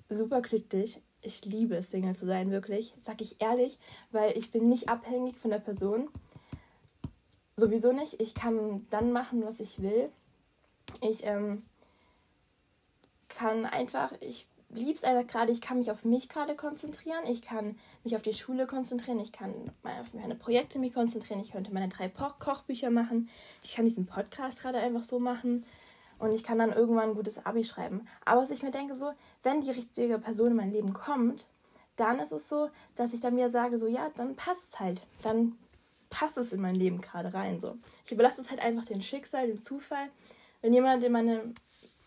super 0.08 0.42
glücklich. 0.42 1.00
Ich 1.22 1.44
liebe 1.44 1.76
es, 1.76 1.90
Single 1.90 2.14
zu 2.14 2.26
sein, 2.26 2.50
wirklich. 2.50 2.94
Sag 3.00 3.20
ich 3.20 3.40
ehrlich, 3.40 3.78
weil 4.12 4.36
ich 4.36 4.50
bin 4.50 4.68
nicht 4.68 4.88
abhängig 4.88 5.36
von 5.36 5.50
der 5.50 5.58
Person. 5.58 6.10
Sowieso 7.56 7.92
nicht. 7.92 8.20
Ich 8.20 8.34
kann 8.34 8.86
dann 8.90 9.12
machen, 9.12 9.44
was 9.44 9.60
ich 9.60 9.80
will. 9.80 10.10
Ich 11.00 11.24
ähm, 11.24 11.62
kann 13.28 13.64
einfach, 13.64 14.12
ich 14.20 14.46
liebe 14.82 14.92
es 14.92 15.04
einfach 15.04 15.26
gerade, 15.26 15.52
ich 15.52 15.60
kann 15.60 15.78
mich 15.78 15.90
auf 15.90 16.04
mich 16.04 16.28
gerade 16.28 16.54
konzentrieren, 16.54 17.24
ich 17.28 17.42
kann 17.42 17.78
mich 18.02 18.16
auf 18.16 18.22
die 18.22 18.32
Schule 18.32 18.66
konzentrieren, 18.66 19.20
ich 19.20 19.32
kann 19.32 19.52
auf 19.82 20.12
meine 20.14 20.34
Projekte 20.34 20.78
mich 20.78 20.94
konzentrieren, 20.94 21.40
ich 21.40 21.52
könnte 21.52 21.72
meine 21.72 21.88
drei 21.88 22.08
Kochbücher 22.08 22.90
machen, 22.90 23.28
ich 23.62 23.74
kann 23.74 23.84
diesen 23.84 24.06
Podcast 24.06 24.60
gerade 24.60 24.78
einfach 24.78 25.04
so 25.04 25.18
machen 25.18 25.64
und 26.18 26.32
ich 26.32 26.44
kann 26.44 26.58
dann 26.58 26.72
irgendwann 26.72 27.10
ein 27.10 27.14
gutes 27.14 27.44
Abi 27.44 27.64
schreiben. 27.64 28.06
Aber 28.24 28.42
was 28.42 28.50
ich 28.50 28.62
mir 28.62 28.70
denke, 28.70 28.94
so, 28.94 29.12
wenn 29.42 29.60
die 29.60 29.70
richtige 29.70 30.18
Person 30.18 30.52
in 30.52 30.56
mein 30.56 30.72
Leben 30.72 30.92
kommt, 30.92 31.46
dann 31.96 32.18
ist 32.18 32.32
es 32.32 32.48
so, 32.48 32.70
dass 32.96 33.12
ich 33.12 33.20
dann 33.20 33.36
wieder 33.36 33.48
sage, 33.48 33.78
so, 33.78 33.86
ja, 33.86 34.10
dann 34.16 34.34
passt 34.34 34.72
es 34.74 34.80
halt, 34.80 35.02
dann 35.22 35.56
passt 36.10 36.36
es 36.38 36.52
in 36.52 36.60
mein 36.60 36.74
Leben 36.74 37.00
gerade 37.00 37.32
rein, 37.34 37.60
so. 37.60 37.76
Ich 38.04 38.12
überlasse 38.12 38.40
es 38.40 38.50
halt 38.50 38.60
einfach 38.60 38.84
dem 38.84 39.02
Schicksal, 39.02 39.46
dem 39.46 39.62
Zufall. 39.62 40.08
Wenn 40.60 40.72
jemand 40.72 41.04
in 41.04 41.12
meine 41.12 41.54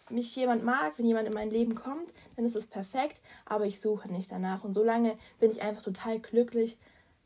mich 0.10 0.36
jemand 0.36 0.64
mag, 0.64 0.94
wenn 0.98 1.06
jemand 1.06 1.28
in 1.28 1.34
mein 1.34 1.50
Leben 1.50 1.76
kommt, 1.76 2.12
dann 2.36 2.46
ist 2.46 2.56
es 2.56 2.68
perfekt, 2.68 3.22
aber 3.46 3.66
ich 3.66 3.80
suche 3.80 4.12
nicht 4.12 4.32
danach. 4.32 4.64
Und 4.64 4.74
solange 4.74 5.18
bin 5.40 5.52
ich 5.52 5.62
einfach 5.62 5.84
total 5.84 6.20
glücklich, 6.20 6.78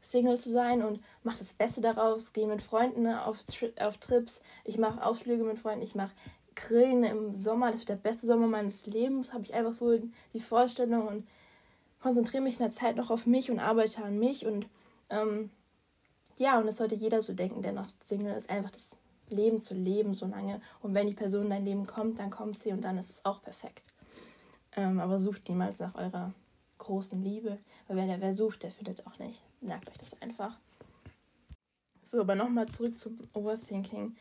Single 0.01 0.39
zu 0.39 0.49
sein 0.49 0.83
und 0.83 0.99
mache 1.23 1.39
das 1.39 1.53
Beste 1.53 1.81
daraus, 1.81 2.33
gehe 2.33 2.47
mit 2.47 2.61
Freunden 2.61 3.07
auf, 3.07 3.43
Tri 3.43 3.71
auf 3.79 3.97
Trips, 3.97 4.41
ich 4.65 4.77
mache 4.77 5.05
Ausflüge 5.05 5.43
mit 5.43 5.59
Freunden, 5.59 5.83
ich 5.83 5.95
mache 5.95 6.11
Grillen 6.55 7.03
im 7.03 7.33
Sommer, 7.35 7.71
das 7.71 7.81
wird 7.81 7.89
der 7.89 7.95
beste 7.95 8.25
Sommer 8.25 8.47
meines 8.47 8.85
Lebens, 8.87 9.31
habe 9.31 9.43
ich 9.43 9.53
einfach 9.53 9.73
so 9.73 9.99
die 10.33 10.39
Vorstellung 10.39 11.07
und 11.07 11.27
konzentriere 12.01 12.43
mich 12.43 12.53
in 12.53 12.65
der 12.65 12.71
Zeit 12.71 12.95
noch 12.95 13.11
auf 13.11 13.27
mich 13.27 13.51
und 13.51 13.59
arbeite 13.59 14.03
an 14.03 14.17
mich 14.17 14.45
und 14.45 14.65
ähm, 15.09 15.51
ja, 16.39 16.57
und 16.59 16.65
das 16.65 16.77
sollte 16.77 16.95
jeder 16.95 17.21
so 17.21 17.33
denken, 17.33 17.61
der 17.61 17.71
noch 17.71 17.87
Single 18.05 18.35
ist, 18.35 18.49
einfach 18.49 18.71
das 18.71 18.97
Leben 19.31 19.61
zu 19.61 19.73
leben 19.73 20.13
so 20.13 20.25
lange. 20.25 20.61
Und 20.81 20.93
wenn 20.93 21.07
die 21.07 21.13
Person 21.13 21.45
in 21.45 21.49
dein 21.49 21.65
Leben 21.65 21.87
kommt, 21.87 22.19
dann 22.19 22.29
kommt 22.29 22.59
sie 22.59 22.71
und 22.71 22.81
dann 22.81 22.97
ist 22.97 23.09
es 23.09 23.25
auch 23.25 23.41
perfekt. 23.41 23.83
Ähm, 24.75 24.99
aber 24.99 25.19
sucht 25.19 25.49
niemals 25.49 25.79
nach 25.79 25.95
eurer 25.95 26.33
großen 26.77 27.23
Liebe, 27.23 27.57
weil 27.87 27.97
wer, 27.97 28.21
wer 28.21 28.33
sucht, 28.33 28.63
der 28.63 28.71
findet 28.71 29.05
auch 29.07 29.19
nicht. 29.19 29.41
Merkt 29.61 29.89
euch 29.89 29.97
das 29.97 30.19
einfach. 30.21 30.57
So, 32.03 32.19
aber 32.19 32.35
nochmal 32.35 32.67
zurück 32.67 32.97
zum 32.97 33.19
Overthinking. 33.33 34.15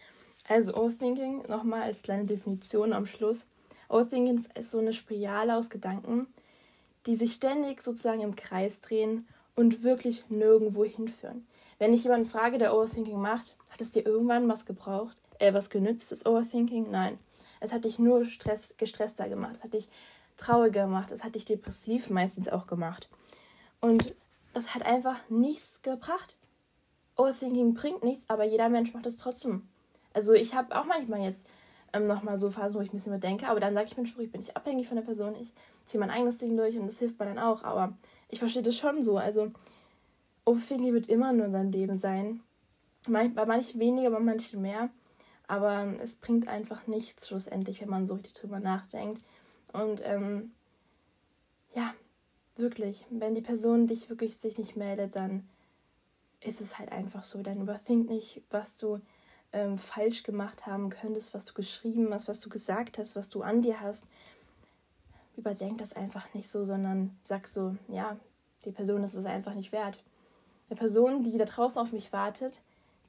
Also 0.48 0.74
Overthinking, 0.74 1.48
nochmal 1.48 1.82
als 1.82 2.02
kleine 2.02 2.24
Definition 2.24 2.92
am 2.92 3.06
Schluss. 3.06 3.46
Overthinking 3.88 4.44
ist 4.54 4.70
so 4.70 4.78
eine 4.78 4.92
Spirale 4.92 5.56
aus 5.56 5.70
Gedanken, 5.70 6.26
die 7.06 7.16
sich 7.16 7.34
ständig 7.34 7.82
sozusagen 7.82 8.20
im 8.20 8.36
Kreis 8.36 8.80
drehen 8.80 9.26
und 9.56 9.82
wirklich 9.82 10.28
nirgendwo 10.30 10.84
hinführen. 10.84 11.46
Wenn 11.78 11.94
ich 11.94 12.04
jemanden 12.04 12.28
frage, 12.28 12.58
der 12.58 12.74
Overthinking 12.74 13.20
macht, 13.20 13.56
hat 13.80 13.86
es 13.86 13.92
dir 13.92 14.04
irgendwann 14.04 14.46
was 14.48 14.66
gebraucht, 14.66 15.16
äh, 15.38 15.54
was 15.54 15.70
genützt, 15.70 16.12
das 16.12 16.26
Overthinking? 16.26 16.90
Nein. 16.90 17.18
Es 17.60 17.72
hat 17.72 17.84
dich 17.84 17.98
nur 17.98 18.24
Stress, 18.26 18.74
gestresster 18.76 19.28
gemacht. 19.28 19.56
Es 19.56 19.64
hat 19.64 19.72
dich 19.72 19.88
trauriger 20.36 20.84
gemacht. 20.84 21.10
Es 21.10 21.24
hat 21.24 21.34
dich 21.34 21.46
depressiv 21.46 22.10
meistens 22.10 22.48
auch 22.48 22.66
gemacht. 22.66 23.08
Und 23.80 24.14
das 24.52 24.74
hat 24.74 24.84
einfach 24.84 25.16
nichts 25.30 25.80
gebracht. 25.80 26.36
Overthinking 27.16 27.74
bringt 27.74 28.04
nichts, 28.04 28.24
aber 28.28 28.44
jeder 28.44 28.68
Mensch 28.68 28.92
macht 28.92 29.06
es 29.06 29.16
trotzdem. 29.16 29.66
Also 30.12 30.34
ich 30.34 30.54
habe 30.54 30.78
auch 30.78 30.84
manchmal 30.84 31.20
jetzt 31.20 31.46
ähm, 31.92 32.06
nochmal 32.06 32.36
so 32.36 32.50
Phasen, 32.50 32.78
wo 32.78 32.82
ich 32.82 32.90
ein 32.90 32.96
bisschen 32.96 33.12
bedenke, 33.12 33.48
aber 33.48 33.60
dann 33.60 33.74
sage 33.74 33.86
ich 33.90 33.96
mir, 33.96 34.04
ich 34.04 34.32
bin 34.32 34.40
nicht 34.40 34.56
abhängig 34.56 34.88
von 34.88 34.96
der 34.96 35.04
Person, 35.04 35.34
ich 35.40 35.52
ziehe 35.86 36.00
mein 36.00 36.10
eigenes 36.10 36.36
Ding 36.36 36.56
durch 36.56 36.76
und 36.78 36.86
das 36.86 36.98
hilft 36.98 37.18
mir 37.18 37.26
dann 37.26 37.38
auch. 37.38 37.62
Aber 37.64 37.94
ich 38.28 38.38
verstehe 38.38 38.62
das 38.62 38.76
schon 38.76 39.02
so. 39.02 39.16
Also 39.16 39.50
Overthinking 40.44 40.92
wird 40.92 41.08
immer 41.08 41.32
nur 41.32 41.46
in 41.46 41.52
seinem 41.52 41.72
Leben 41.72 41.98
sein 41.98 42.40
bei 43.08 43.46
manchen 43.46 43.80
weniger, 43.80 44.10
bei 44.10 44.20
manchen 44.20 44.60
mehr. 44.62 44.90
Aber 45.46 45.94
es 46.00 46.16
bringt 46.16 46.46
einfach 46.46 46.86
nichts 46.86 47.28
schlussendlich, 47.28 47.80
wenn 47.80 47.88
man 47.88 48.06
so 48.06 48.14
richtig 48.14 48.34
drüber 48.34 48.60
nachdenkt. 48.60 49.20
Und 49.72 50.00
ähm, 50.04 50.52
ja, 51.74 51.92
wirklich, 52.56 53.04
wenn 53.10 53.34
die 53.34 53.40
Person 53.40 53.86
dich 53.86 54.10
wirklich 54.10 54.38
sich 54.38 54.58
nicht 54.58 54.76
meldet, 54.76 55.16
dann 55.16 55.48
ist 56.40 56.60
es 56.60 56.78
halt 56.78 56.92
einfach 56.92 57.24
so. 57.24 57.42
Dann 57.42 57.60
überthink 57.60 58.08
nicht, 58.08 58.42
was 58.50 58.78
du 58.78 59.00
ähm, 59.52 59.78
falsch 59.78 60.22
gemacht 60.22 60.66
haben 60.66 60.90
könntest, 60.90 61.34
was 61.34 61.44
du 61.44 61.54
geschrieben 61.54 62.12
hast, 62.12 62.28
was 62.28 62.40
du 62.40 62.48
gesagt 62.48 62.98
hast, 62.98 63.16
was 63.16 63.28
du 63.28 63.42
an 63.42 63.62
dir 63.62 63.80
hast. 63.80 64.04
Überdenk 65.36 65.78
das 65.78 65.94
einfach 65.94 66.32
nicht 66.34 66.48
so, 66.48 66.64
sondern 66.64 67.16
sag 67.24 67.46
so, 67.46 67.76
ja, 67.88 68.16
die 68.64 68.72
Person 68.72 69.02
ist 69.02 69.14
es 69.14 69.26
einfach 69.26 69.54
nicht 69.54 69.72
wert. 69.72 70.02
Eine 70.68 70.78
Person, 70.78 71.24
die 71.24 71.36
da 71.36 71.44
draußen 71.44 71.80
auf 71.80 71.92
mich 71.92 72.12
wartet, 72.12 72.60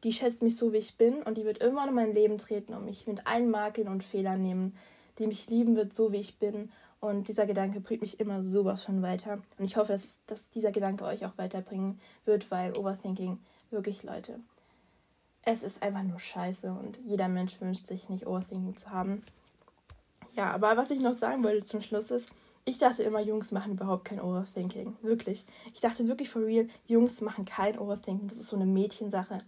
die 0.04 0.14
schätzt 0.14 0.42
mich 0.42 0.56
so, 0.56 0.74
wie 0.74 0.78
ich 0.78 0.98
bin 0.98 1.22
und 1.24 1.38
die 1.38 1.46
wird 1.46 1.62
irgendwann 1.62 1.90
in 1.90 1.96
mein 1.96 2.14
Leben 2.14 2.38
treten 2.38 2.74
und 2.74 2.86
mich 2.86 3.08
mit 3.08 3.28
allen 3.28 3.50
Makeln 3.50 3.88
und 3.88 4.04
Fehlern 4.04 4.42
nehmen, 4.42 4.76
die 5.20 5.28
mich 5.28 5.50
lieben 5.50 5.76
wird, 5.76 5.96
so 5.96 6.12
wie 6.12 6.18
ich 6.18 6.40
bin. 6.40 6.72
Und 7.00 7.28
dieser 7.28 7.46
Gedanke 7.46 7.80
bringt 7.80 8.02
mich 8.02 8.20
immer 8.20 8.44
sowas 8.44 8.84
von 8.84 9.02
weiter. 9.02 9.42
Und 9.58 9.66
ich 9.66 9.78
hoffe, 9.78 9.94
dass, 9.94 10.20
dass 10.28 10.50
dieser 10.52 10.72
Gedanke 10.72 11.04
euch 11.06 11.26
auch 11.26 11.38
weiterbringen 11.38 12.00
wird, 12.26 12.52
weil 12.52 12.78
Overthinking 12.78 13.40
wirklich, 13.72 14.04
Leute, 14.04 14.40
es 15.44 15.64
ist 15.64 15.82
einfach 15.82 16.04
nur 16.04 16.20
scheiße 16.20 16.72
und 16.72 17.00
jeder 17.04 17.28
Mensch 17.28 17.60
wünscht 17.62 17.88
sich 17.88 18.10
nicht 18.10 18.28
Overthinking 18.28 18.78
zu 18.78 18.92
haben. 18.92 19.24
Ja, 20.34 20.52
aber 20.52 20.78
was 20.78 20.92
ich 20.92 21.00
noch 21.00 21.14
sagen 21.14 21.44
wollte 21.44 21.66
zum 21.66 21.82
Schluss 21.82 22.12
ist, 22.12 22.32
ich 22.64 22.78
dachte 22.78 23.02
immer, 23.02 23.20
Jungs 23.20 23.52
machen 23.52 23.74
überhaupt 23.74 24.06
kein 24.06 24.22
Overthinking. 24.22 24.96
Wirklich. 25.02 25.46
Ich 25.74 25.82
dachte 25.82 26.08
wirklich 26.08 26.30
for 26.30 26.44
real, 26.44 26.68
Jungs 26.86 27.20
machen 27.22 27.46
kein 27.46 27.80
Overthinking. 27.80 28.28
Das 28.28 28.38
ist 28.38 28.50
so 28.50 28.56
eine 28.56 28.68
Mädchensache 28.68 29.40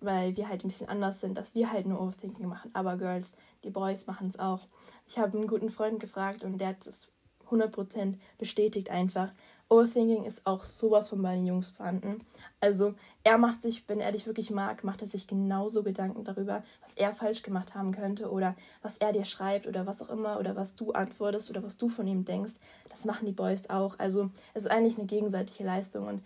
weil 0.00 0.36
wir 0.36 0.48
halt 0.48 0.64
ein 0.64 0.68
bisschen 0.68 0.88
anders 0.88 1.20
sind, 1.20 1.36
dass 1.36 1.54
wir 1.54 1.72
halt 1.72 1.86
nur 1.86 2.00
Overthinking 2.00 2.46
machen. 2.46 2.70
Aber 2.74 2.96
Girls, 2.96 3.32
die 3.64 3.70
Boys 3.70 4.06
machen 4.06 4.28
es 4.28 4.38
auch. 4.38 4.66
Ich 5.06 5.18
habe 5.18 5.36
einen 5.36 5.46
guten 5.46 5.70
Freund 5.70 6.00
gefragt 6.00 6.44
und 6.44 6.58
der 6.58 6.68
hat 6.68 6.86
es 6.86 7.10
100% 7.50 8.14
bestätigt 8.38 8.90
einfach. 8.90 9.30
Overthinking 9.70 10.24
ist 10.24 10.46
auch 10.46 10.64
sowas 10.64 11.10
von 11.10 11.20
bei 11.20 11.34
den 11.34 11.46
Jungs 11.46 11.68
vorhanden. 11.68 12.24
Also 12.60 12.94
er 13.22 13.36
macht 13.36 13.60
sich, 13.60 13.86
wenn 13.86 14.00
er 14.00 14.12
dich 14.12 14.26
wirklich 14.26 14.50
mag, 14.50 14.82
macht 14.82 15.02
er 15.02 15.08
sich 15.08 15.26
genauso 15.26 15.82
Gedanken 15.82 16.24
darüber, 16.24 16.62
was 16.80 16.94
er 16.94 17.12
falsch 17.12 17.42
gemacht 17.42 17.74
haben 17.74 17.92
könnte 17.92 18.30
oder 18.30 18.54
was 18.80 18.96
er 18.96 19.12
dir 19.12 19.26
schreibt 19.26 19.66
oder 19.66 19.86
was 19.86 20.00
auch 20.00 20.08
immer 20.08 20.38
oder 20.38 20.56
was 20.56 20.74
du 20.74 20.92
antwortest 20.92 21.50
oder 21.50 21.62
was 21.62 21.76
du 21.76 21.90
von 21.90 22.06
ihm 22.06 22.24
denkst. 22.24 22.54
Das 22.88 23.04
machen 23.04 23.26
die 23.26 23.32
Boys 23.32 23.68
auch. 23.68 23.98
Also 23.98 24.30
es 24.54 24.64
ist 24.64 24.70
eigentlich 24.70 24.96
eine 24.96 25.06
gegenseitige 25.06 25.64
Leistung 25.64 26.06
und 26.06 26.22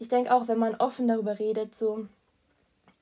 ich 0.00 0.06
denke 0.06 0.32
auch, 0.32 0.46
wenn 0.46 0.58
man 0.58 0.76
offen 0.76 1.08
darüber 1.08 1.40
redet, 1.40 1.74
so 1.74 2.06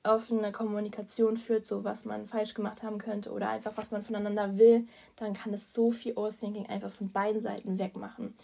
offene 0.07 0.51
Kommunikation 0.51 1.37
führt, 1.37 1.65
so 1.65 1.83
was 1.83 2.05
man 2.05 2.27
falsch 2.27 2.53
gemacht 2.53 2.83
haben 2.83 2.97
könnte 2.97 3.31
oder 3.31 3.49
einfach 3.49 3.73
was 3.75 3.91
man 3.91 4.03
voneinander 4.03 4.57
will, 4.57 4.87
dann 5.15 5.33
kann 5.33 5.53
es 5.53 5.73
so 5.73 5.91
viel 5.91 6.13
Overthinking 6.13 6.67
einfach 6.67 6.91
von 6.91 7.11
beiden 7.11 7.41
Seiten 7.41 7.79
wegmachen. 7.79 8.35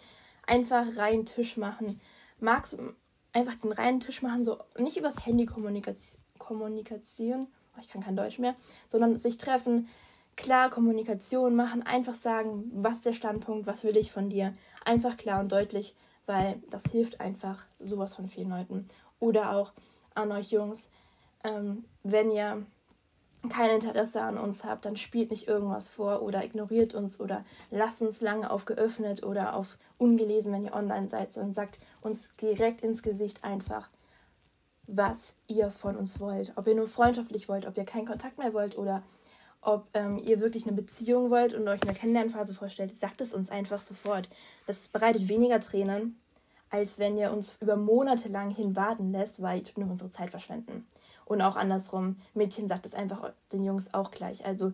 Einfach 0.45 0.97
reinen 0.97 1.25
Tisch 1.25 1.57
machen. 1.57 1.99
Magst 2.39 2.73
du 2.73 2.93
einfach 3.33 3.55
den 3.55 3.71
reinen 3.71 3.99
Tisch 3.99 4.21
machen, 4.21 4.45
so 4.45 4.59
nicht 4.77 4.97
übers 4.97 5.25
Handy 5.25 5.45
kommunizieren, 5.45 7.47
oh, 7.75 7.79
ich 7.79 7.89
kann 7.89 8.03
kein 8.03 8.15
Deutsch 8.15 8.39
mehr, 8.39 8.55
sondern 8.87 9.17
sich 9.17 9.37
treffen, 9.37 9.87
klar 10.35 10.69
Kommunikation 10.69 11.55
machen, 11.55 11.83
einfach 11.83 12.13
sagen, 12.13 12.71
was 12.73 13.01
der 13.01 13.13
Standpunkt, 13.13 13.67
was 13.67 13.83
will 13.83 13.97
ich 13.97 14.11
von 14.11 14.29
dir, 14.29 14.53
einfach 14.85 15.17
klar 15.17 15.39
und 15.39 15.51
deutlich, 15.51 15.95
weil 16.25 16.61
das 16.69 16.83
hilft 16.91 17.21
einfach 17.21 17.65
sowas 17.79 18.15
von 18.15 18.27
vielen 18.27 18.49
Leuten. 18.49 18.87
Oder 19.19 19.55
auch 19.55 19.73
an 20.15 20.31
euch 20.31 20.51
Jungs, 20.51 20.89
ähm, 21.43 21.85
wenn 22.03 22.31
ihr 22.31 22.65
kein 23.49 23.71
Interesse 23.71 24.21
an 24.21 24.37
uns 24.37 24.63
habt, 24.63 24.85
dann 24.85 24.95
spielt 24.95 25.31
nicht 25.31 25.47
irgendwas 25.47 25.89
vor 25.89 26.21
oder 26.21 26.43
ignoriert 26.43 26.93
uns 26.93 27.19
oder 27.19 27.43
lasst 27.71 28.01
uns 28.01 28.21
lange 28.21 28.49
auf 28.49 28.65
geöffnet 28.65 29.23
oder 29.23 29.55
auf 29.55 29.77
ungelesen, 29.97 30.53
wenn 30.53 30.63
ihr 30.63 30.73
online 30.73 31.09
seid, 31.09 31.33
sondern 31.33 31.53
sagt 31.53 31.79
uns 32.01 32.29
direkt 32.41 32.81
ins 32.81 33.03
Gesicht 33.03 33.43
einfach, 33.43 33.89
was 34.87 35.33
ihr 35.47 35.71
von 35.71 35.97
uns 35.97 36.19
wollt. 36.19 36.53
Ob 36.55 36.67
ihr 36.67 36.75
nur 36.75 36.87
freundschaftlich 36.87 37.49
wollt, 37.49 37.65
ob 37.65 37.77
ihr 37.77 37.85
keinen 37.85 38.07
Kontakt 38.07 38.37
mehr 38.37 38.53
wollt 38.53 38.77
oder 38.77 39.03
ob 39.61 39.87
ähm, 39.93 40.17
ihr 40.17 40.39
wirklich 40.39 40.65
eine 40.65 40.75
Beziehung 40.75 41.29
wollt 41.29 41.53
und 41.53 41.67
euch 41.67 41.81
eine 41.83 41.93
Kennenlernphase 41.93 42.53
vorstellt, 42.53 42.95
sagt 42.97 43.21
es 43.21 43.33
uns 43.33 43.49
einfach 43.49 43.79
sofort. 43.79 44.29
Das 44.67 44.87
bereitet 44.89 45.27
weniger 45.27 45.59
Tränen, 45.59 46.19
als 46.69 46.99
wenn 46.99 47.17
ihr 47.17 47.31
uns 47.31 47.53
über 47.61 47.75
Monate 47.75 48.29
lang 48.29 48.49
hin 48.49 48.75
warten 48.75 49.11
lässt, 49.11 49.41
weil 49.41 49.59
ihr 49.59 49.65
nur 49.75 49.91
unsere 49.91 50.11
Zeit 50.11 50.31
verschwenden. 50.31 50.85
Und 51.25 51.41
auch 51.41 51.55
andersrum, 51.55 52.17
Mädchen 52.33 52.67
sagt 52.67 52.85
es 52.85 52.93
einfach 52.93 53.31
den 53.51 53.63
Jungs 53.63 53.93
auch 53.93 54.11
gleich. 54.11 54.45
Also 54.45 54.73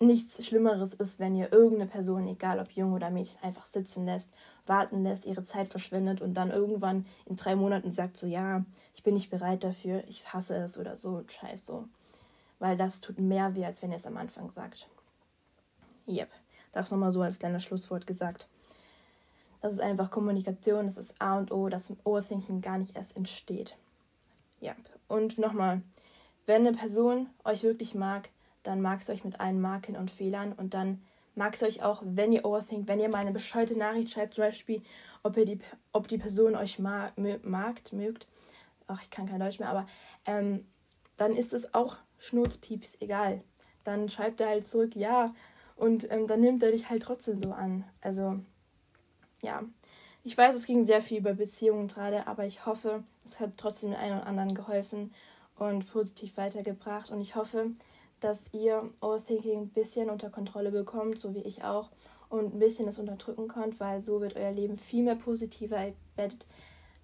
nichts 0.00 0.44
Schlimmeres 0.44 0.94
ist, 0.94 1.18
wenn 1.18 1.34
ihr 1.34 1.52
irgendeine 1.52 1.90
Person, 1.90 2.26
egal 2.26 2.60
ob 2.60 2.70
Jung 2.70 2.92
oder 2.92 3.10
Mädchen, 3.10 3.42
einfach 3.42 3.66
sitzen 3.66 4.06
lässt, 4.06 4.28
warten 4.66 5.02
lässt, 5.02 5.26
ihre 5.26 5.44
Zeit 5.44 5.68
verschwendet 5.68 6.20
und 6.20 6.34
dann 6.34 6.50
irgendwann 6.50 7.06
in 7.26 7.36
drei 7.36 7.56
Monaten 7.56 7.90
sagt 7.90 8.16
so, 8.16 8.26
ja, 8.26 8.64
ich 8.94 9.02
bin 9.02 9.14
nicht 9.14 9.30
bereit 9.30 9.64
dafür, 9.64 10.04
ich 10.08 10.32
hasse 10.32 10.56
es 10.56 10.78
oder 10.78 10.96
so, 10.96 11.24
scheiß 11.26 11.66
so. 11.66 11.84
Weil 12.58 12.76
das 12.76 13.00
tut 13.00 13.18
mehr 13.18 13.54
weh, 13.54 13.64
als 13.64 13.82
wenn 13.82 13.90
ihr 13.90 13.96
es 13.96 14.06
am 14.06 14.16
Anfang 14.16 14.50
sagt. 14.50 14.88
Yep, 16.06 16.30
das 16.72 16.90
nochmal 16.90 17.12
so 17.12 17.22
als 17.22 17.38
kleiner 17.38 17.60
Schlusswort 17.60 18.06
gesagt. 18.06 18.48
Das 19.60 19.72
ist 19.72 19.80
einfach 19.80 20.10
Kommunikation, 20.10 20.86
das 20.86 20.96
ist 20.96 21.20
A 21.20 21.38
und 21.38 21.50
O, 21.50 21.68
dass 21.68 21.92
Overthinking 22.04 22.60
gar 22.60 22.78
nicht 22.78 22.96
erst 22.96 23.16
entsteht. 23.16 23.76
Ja, 24.60 24.74
und 25.08 25.38
nochmal, 25.38 25.82
wenn 26.46 26.66
eine 26.66 26.76
Person 26.76 27.28
euch 27.44 27.62
wirklich 27.62 27.94
mag, 27.94 28.30
dann 28.62 28.80
mag 28.80 29.00
es 29.00 29.10
euch 29.10 29.24
mit 29.24 29.40
allen 29.40 29.60
Marken 29.60 29.96
und 29.96 30.10
Fehlern 30.10 30.52
und 30.52 30.74
dann 30.74 31.02
mag 31.34 31.54
es 31.54 31.62
euch 31.62 31.82
auch, 31.82 32.02
wenn 32.04 32.32
ihr 32.32 32.44
overthinkt, 32.44 32.88
wenn 32.88 33.00
ihr 33.00 33.08
mal 33.08 33.18
eine 33.18 33.32
bescheuerte 33.32 33.78
Nachricht 33.78 34.10
schreibt, 34.10 34.34
zum 34.34 34.44
Beispiel, 34.44 34.82
ob, 35.22 35.36
ihr 35.36 35.44
die, 35.44 35.60
ob 35.92 36.08
die 36.08 36.18
Person 36.18 36.56
euch 36.56 36.78
mag, 36.78 37.16
mögt, 37.16 38.26
ach, 38.88 39.02
ich 39.02 39.10
kann 39.10 39.26
kein 39.26 39.40
Deutsch 39.40 39.58
mehr, 39.58 39.68
aber 39.68 39.86
ähm, 40.26 40.66
dann 41.16 41.34
ist 41.34 41.52
es 41.52 41.74
auch 41.74 41.96
Schnurzpieps, 42.18 42.98
egal. 43.00 43.42
Dann 43.84 44.08
schreibt 44.08 44.40
er 44.40 44.48
halt 44.48 44.66
zurück, 44.66 44.96
ja, 44.96 45.32
und 45.76 46.10
ähm, 46.10 46.26
dann 46.26 46.40
nimmt 46.40 46.62
er 46.62 46.72
dich 46.72 46.90
halt 46.90 47.02
trotzdem 47.02 47.40
so 47.42 47.52
an. 47.52 47.84
Also, 48.00 48.40
ja. 49.40 49.62
Ich 50.24 50.36
weiß, 50.36 50.54
es 50.54 50.66
ging 50.66 50.84
sehr 50.84 51.00
viel 51.00 51.18
über 51.18 51.34
Beziehungen 51.34 51.88
gerade, 51.88 52.26
aber 52.26 52.44
ich 52.44 52.66
hoffe, 52.66 53.04
es 53.28 53.40
hat 53.40 53.52
trotzdem 53.56 53.90
den 53.90 53.98
einen 53.98 54.18
oder 54.18 54.26
anderen 54.26 54.54
geholfen 54.54 55.12
und 55.58 55.90
positiv 55.90 56.36
weitergebracht. 56.36 57.10
Und 57.10 57.20
ich 57.20 57.34
hoffe, 57.34 57.70
dass 58.20 58.52
ihr 58.52 58.90
Overthinking 59.00 59.62
ein 59.62 59.68
bisschen 59.68 60.10
unter 60.10 60.30
Kontrolle 60.30 60.70
bekommt, 60.70 61.18
so 61.18 61.34
wie 61.34 61.42
ich 61.42 61.64
auch, 61.64 61.90
und 62.28 62.54
ein 62.54 62.58
bisschen 62.58 62.86
das 62.86 62.98
unterdrücken 62.98 63.48
könnt, 63.48 63.80
weil 63.80 64.00
so 64.00 64.20
wird 64.20 64.36
euer 64.36 64.52
Leben 64.52 64.78
viel 64.78 65.04
mehr 65.04 65.14
positiver. 65.14 65.86
Ihr 65.86 65.94
werdet 66.16 66.46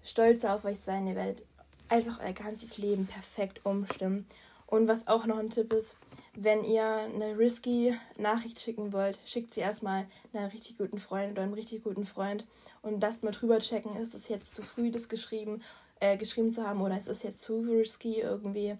stolzer 0.03 0.53
auf 0.53 0.65
euch 0.65 0.79
sein, 0.79 1.07
ihr 1.07 1.15
werdet 1.15 1.45
einfach 1.89 2.19
euer 2.23 2.33
ganzes 2.33 2.77
Leben 2.77 3.07
perfekt 3.07 3.65
umstimmen. 3.65 4.27
Und 4.67 4.87
was 4.87 5.07
auch 5.07 5.25
noch 5.25 5.37
ein 5.37 5.51
Tipp 5.51 5.73
ist, 5.73 5.97
wenn 6.33 6.63
ihr 6.63 6.85
eine 6.85 7.37
risky 7.37 7.95
Nachricht 8.17 8.59
schicken 8.59 8.91
wollt, 8.93 9.17
schickt 9.25 9.53
sie 9.53 9.61
erstmal 9.61 10.05
einer 10.33 10.51
richtig 10.51 10.77
guten 10.77 10.99
Freund 10.99 11.31
oder 11.31 11.43
einem 11.43 11.53
richtig 11.53 11.83
guten 11.83 12.05
Freund 12.05 12.45
und 12.81 13.01
lasst 13.01 13.23
mal 13.23 13.31
drüber 13.31 13.59
checken, 13.59 13.95
ist 13.95 14.15
es 14.15 14.27
jetzt 14.27 14.53
zu 14.53 14.63
früh, 14.63 14.91
das 14.91 15.07
geschrieben, 15.07 15.61
äh, 15.99 16.17
geschrieben 16.17 16.51
zu 16.51 16.67
haben 16.67 16.81
oder 16.81 16.97
ist 16.97 17.07
es 17.07 17.23
jetzt 17.23 17.41
zu 17.41 17.61
risky 17.61 18.21
irgendwie 18.21 18.77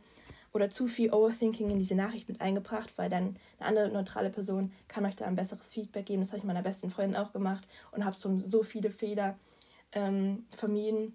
oder 0.56 0.70
zu 0.70 0.88
viel 0.88 1.12
Overthinking 1.12 1.70
in 1.70 1.80
diese 1.80 1.96
Nachricht 1.96 2.30
mit 2.30 2.40
eingebracht, 2.40 2.94
weil 2.96 3.10
dann 3.10 3.36
eine 3.60 3.68
andere 3.68 3.90
neutrale 3.90 4.30
Person 4.30 4.72
kann 4.88 5.06
euch 5.06 5.18
da 5.18 5.26
ein 5.26 5.36
besseres 5.36 5.72
Feedback 5.72 6.06
geben. 6.06 6.22
Das 6.22 6.30
habe 6.30 6.38
ich 6.38 6.46
meiner 6.46 6.62
besten 6.62 6.90
Freundin 6.90 7.18
auch 7.18 7.34
gemacht 7.34 7.68
und 7.92 8.06
habe 8.06 8.16
so, 8.16 8.42
so 8.48 8.64
viele 8.64 8.90
Fehler 8.90 9.38
ähm, 9.92 10.46
vermieden 10.56 11.14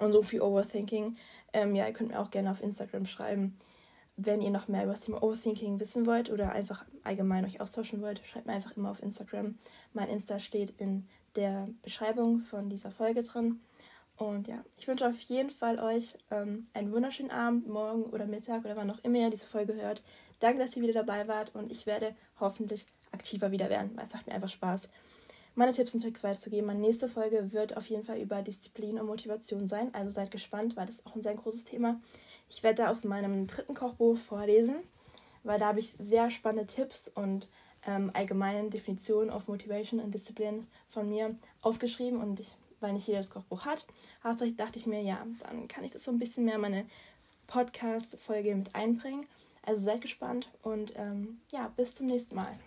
und 0.00 0.12
so 0.12 0.22
viel 0.22 0.42
Overthinking. 0.42 1.16
Ähm, 1.54 1.74
ja, 1.74 1.86
ihr 1.86 1.94
könnt 1.94 2.10
mir 2.10 2.20
auch 2.20 2.30
gerne 2.30 2.50
auf 2.50 2.62
Instagram 2.62 3.06
schreiben, 3.06 3.56
wenn 4.16 4.42
ihr 4.42 4.50
noch 4.50 4.68
mehr 4.68 4.82
über 4.82 4.92
das 4.92 5.00
Thema 5.00 5.22
Overthinking 5.22 5.80
wissen 5.80 6.04
wollt 6.04 6.30
oder 6.30 6.52
einfach 6.52 6.84
allgemein 7.04 7.46
euch 7.46 7.62
austauschen 7.62 8.02
wollt, 8.02 8.20
schreibt 8.26 8.46
mir 8.46 8.52
einfach 8.52 8.76
immer 8.76 8.90
auf 8.90 9.02
Instagram. 9.02 9.58
Mein 9.94 10.08
Insta 10.08 10.38
steht 10.38 10.74
in 10.78 11.08
der 11.36 11.68
Beschreibung 11.82 12.40
von 12.40 12.68
dieser 12.68 12.90
Folge 12.90 13.22
drin. 13.22 13.60
Und 14.16 14.46
ja, 14.46 14.64
ich 14.76 14.86
wünsche 14.86 15.08
auf 15.08 15.18
jeden 15.20 15.50
Fall 15.50 15.78
euch 15.78 16.14
ähm, 16.30 16.68
einen 16.72 16.92
wunderschönen 16.92 17.32
Abend, 17.32 17.68
morgen 17.68 18.04
oder 18.04 18.26
Mittag 18.26 18.64
oder 18.64 18.76
wann 18.76 18.90
auch 18.90 19.02
immer 19.02 19.18
ihr 19.18 19.30
diese 19.30 19.46
Folge 19.46 19.74
hört. 19.74 20.02
Danke, 20.38 20.60
dass 20.60 20.76
ihr 20.76 20.82
wieder 20.82 20.92
dabei 20.92 21.26
wart 21.26 21.54
und 21.54 21.72
ich 21.72 21.86
werde 21.86 22.14
hoffentlich 22.38 22.86
aktiver 23.10 23.50
wieder 23.50 23.70
werden, 23.70 23.90
weil 23.96 24.06
es 24.06 24.12
macht 24.12 24.26
mir 24.26 24.34
einfach 24.34 24.48
Spaß 24.48 24.88
meine 25.54 25.72
Tipps 25.72 25.94
und 25.94 26.02
Tricks 26.02 26.24
weiterzugeben. 26.24 26.66
Meine 26.66 26.80
nächste 26.80 27.08
Folge 27.08 27.52
wird 27.52 27.76
auf 27.76 27.86
jeden 27.86 28.04
Fall 28.04 28.18
über 28.18 28.42
Disziplin 28.42 28.98
und 28.98 29.06
Motivation 29.06 29.66
sein. 29.66 29.94
Also 29.94 30.10
seid 30.10 30.30
gespannt, 30.30 30.76
weil 30.76 30.86
das 30.86 30.96
ist 30.96 31.06
auch 31.06 31.14
ein 31.14 31.22
sehr 31.22 31.34
großes 31.34 31.64
Thema. 31.64 32.00
Ich 32.48 32.62
werde 32.62 32.82
da 32.82 32.90
aus 32.90 33.04
meinem 33.04 33.46
dritten 33.46 33.74
Kochbuch 33.74 34.16
vorlesen, 34.16 34.76
weil 35.44 35.58
da 35.58 35.66
habe 35.66 35.80
ich 35.80 35.94
sehr 35.98 36.30
spannende 36.30 36.66
Tipps 36.66 37.08
und 37.08 37.48
ähm, 37.86 38.10
allgemeine 38.14 38.68
Definitionen 38.70 39.30
auf 39.30 39.46
Motivation 39.46 40.00
und 40.00 40.12
Disziplin 40.12 40.66
von 40.88 41.08
mir 41.08 41.36
aufgeschrieben. 41.60 42.20
Und 42.20 42.40
ich, 42.40 42.56
weil 42.80 42.92
nicht 42.92 43.06
jeder 43.06 43.20
das 43.20 43.30
Kochbuch 43.30 43.64
hat, 43.64 43.86
dachte 44.56 44.78
ich 44.78 44.86
mir, 44.86 45.02
ja, 45.02 45.24
dann 45.40 45.68
kann 45.68 45.84
ich 45.84 45.92
das 45.92 46.04
so 46.04 46.10
ein 46.10 46.18
bisschen 46.18 46.44
mehr 46.44 46.56
in 46.56 46.60
meine 46.60 46.86
Podcast-Folge 47.46 48.54
mit 48.54 48.74
einbringen. 48.74 49.26
Also 49.62 49.80
seid 49.82 50.02
gespannt 50.02 50.50
und 50.62 50.92
ähm, 50.96 51.40
ja, 51.50 51.68
bis 51.76 51.94
zum 51.94 52.06
nächsten 52.06 52.34
Mal. 52.34 52.58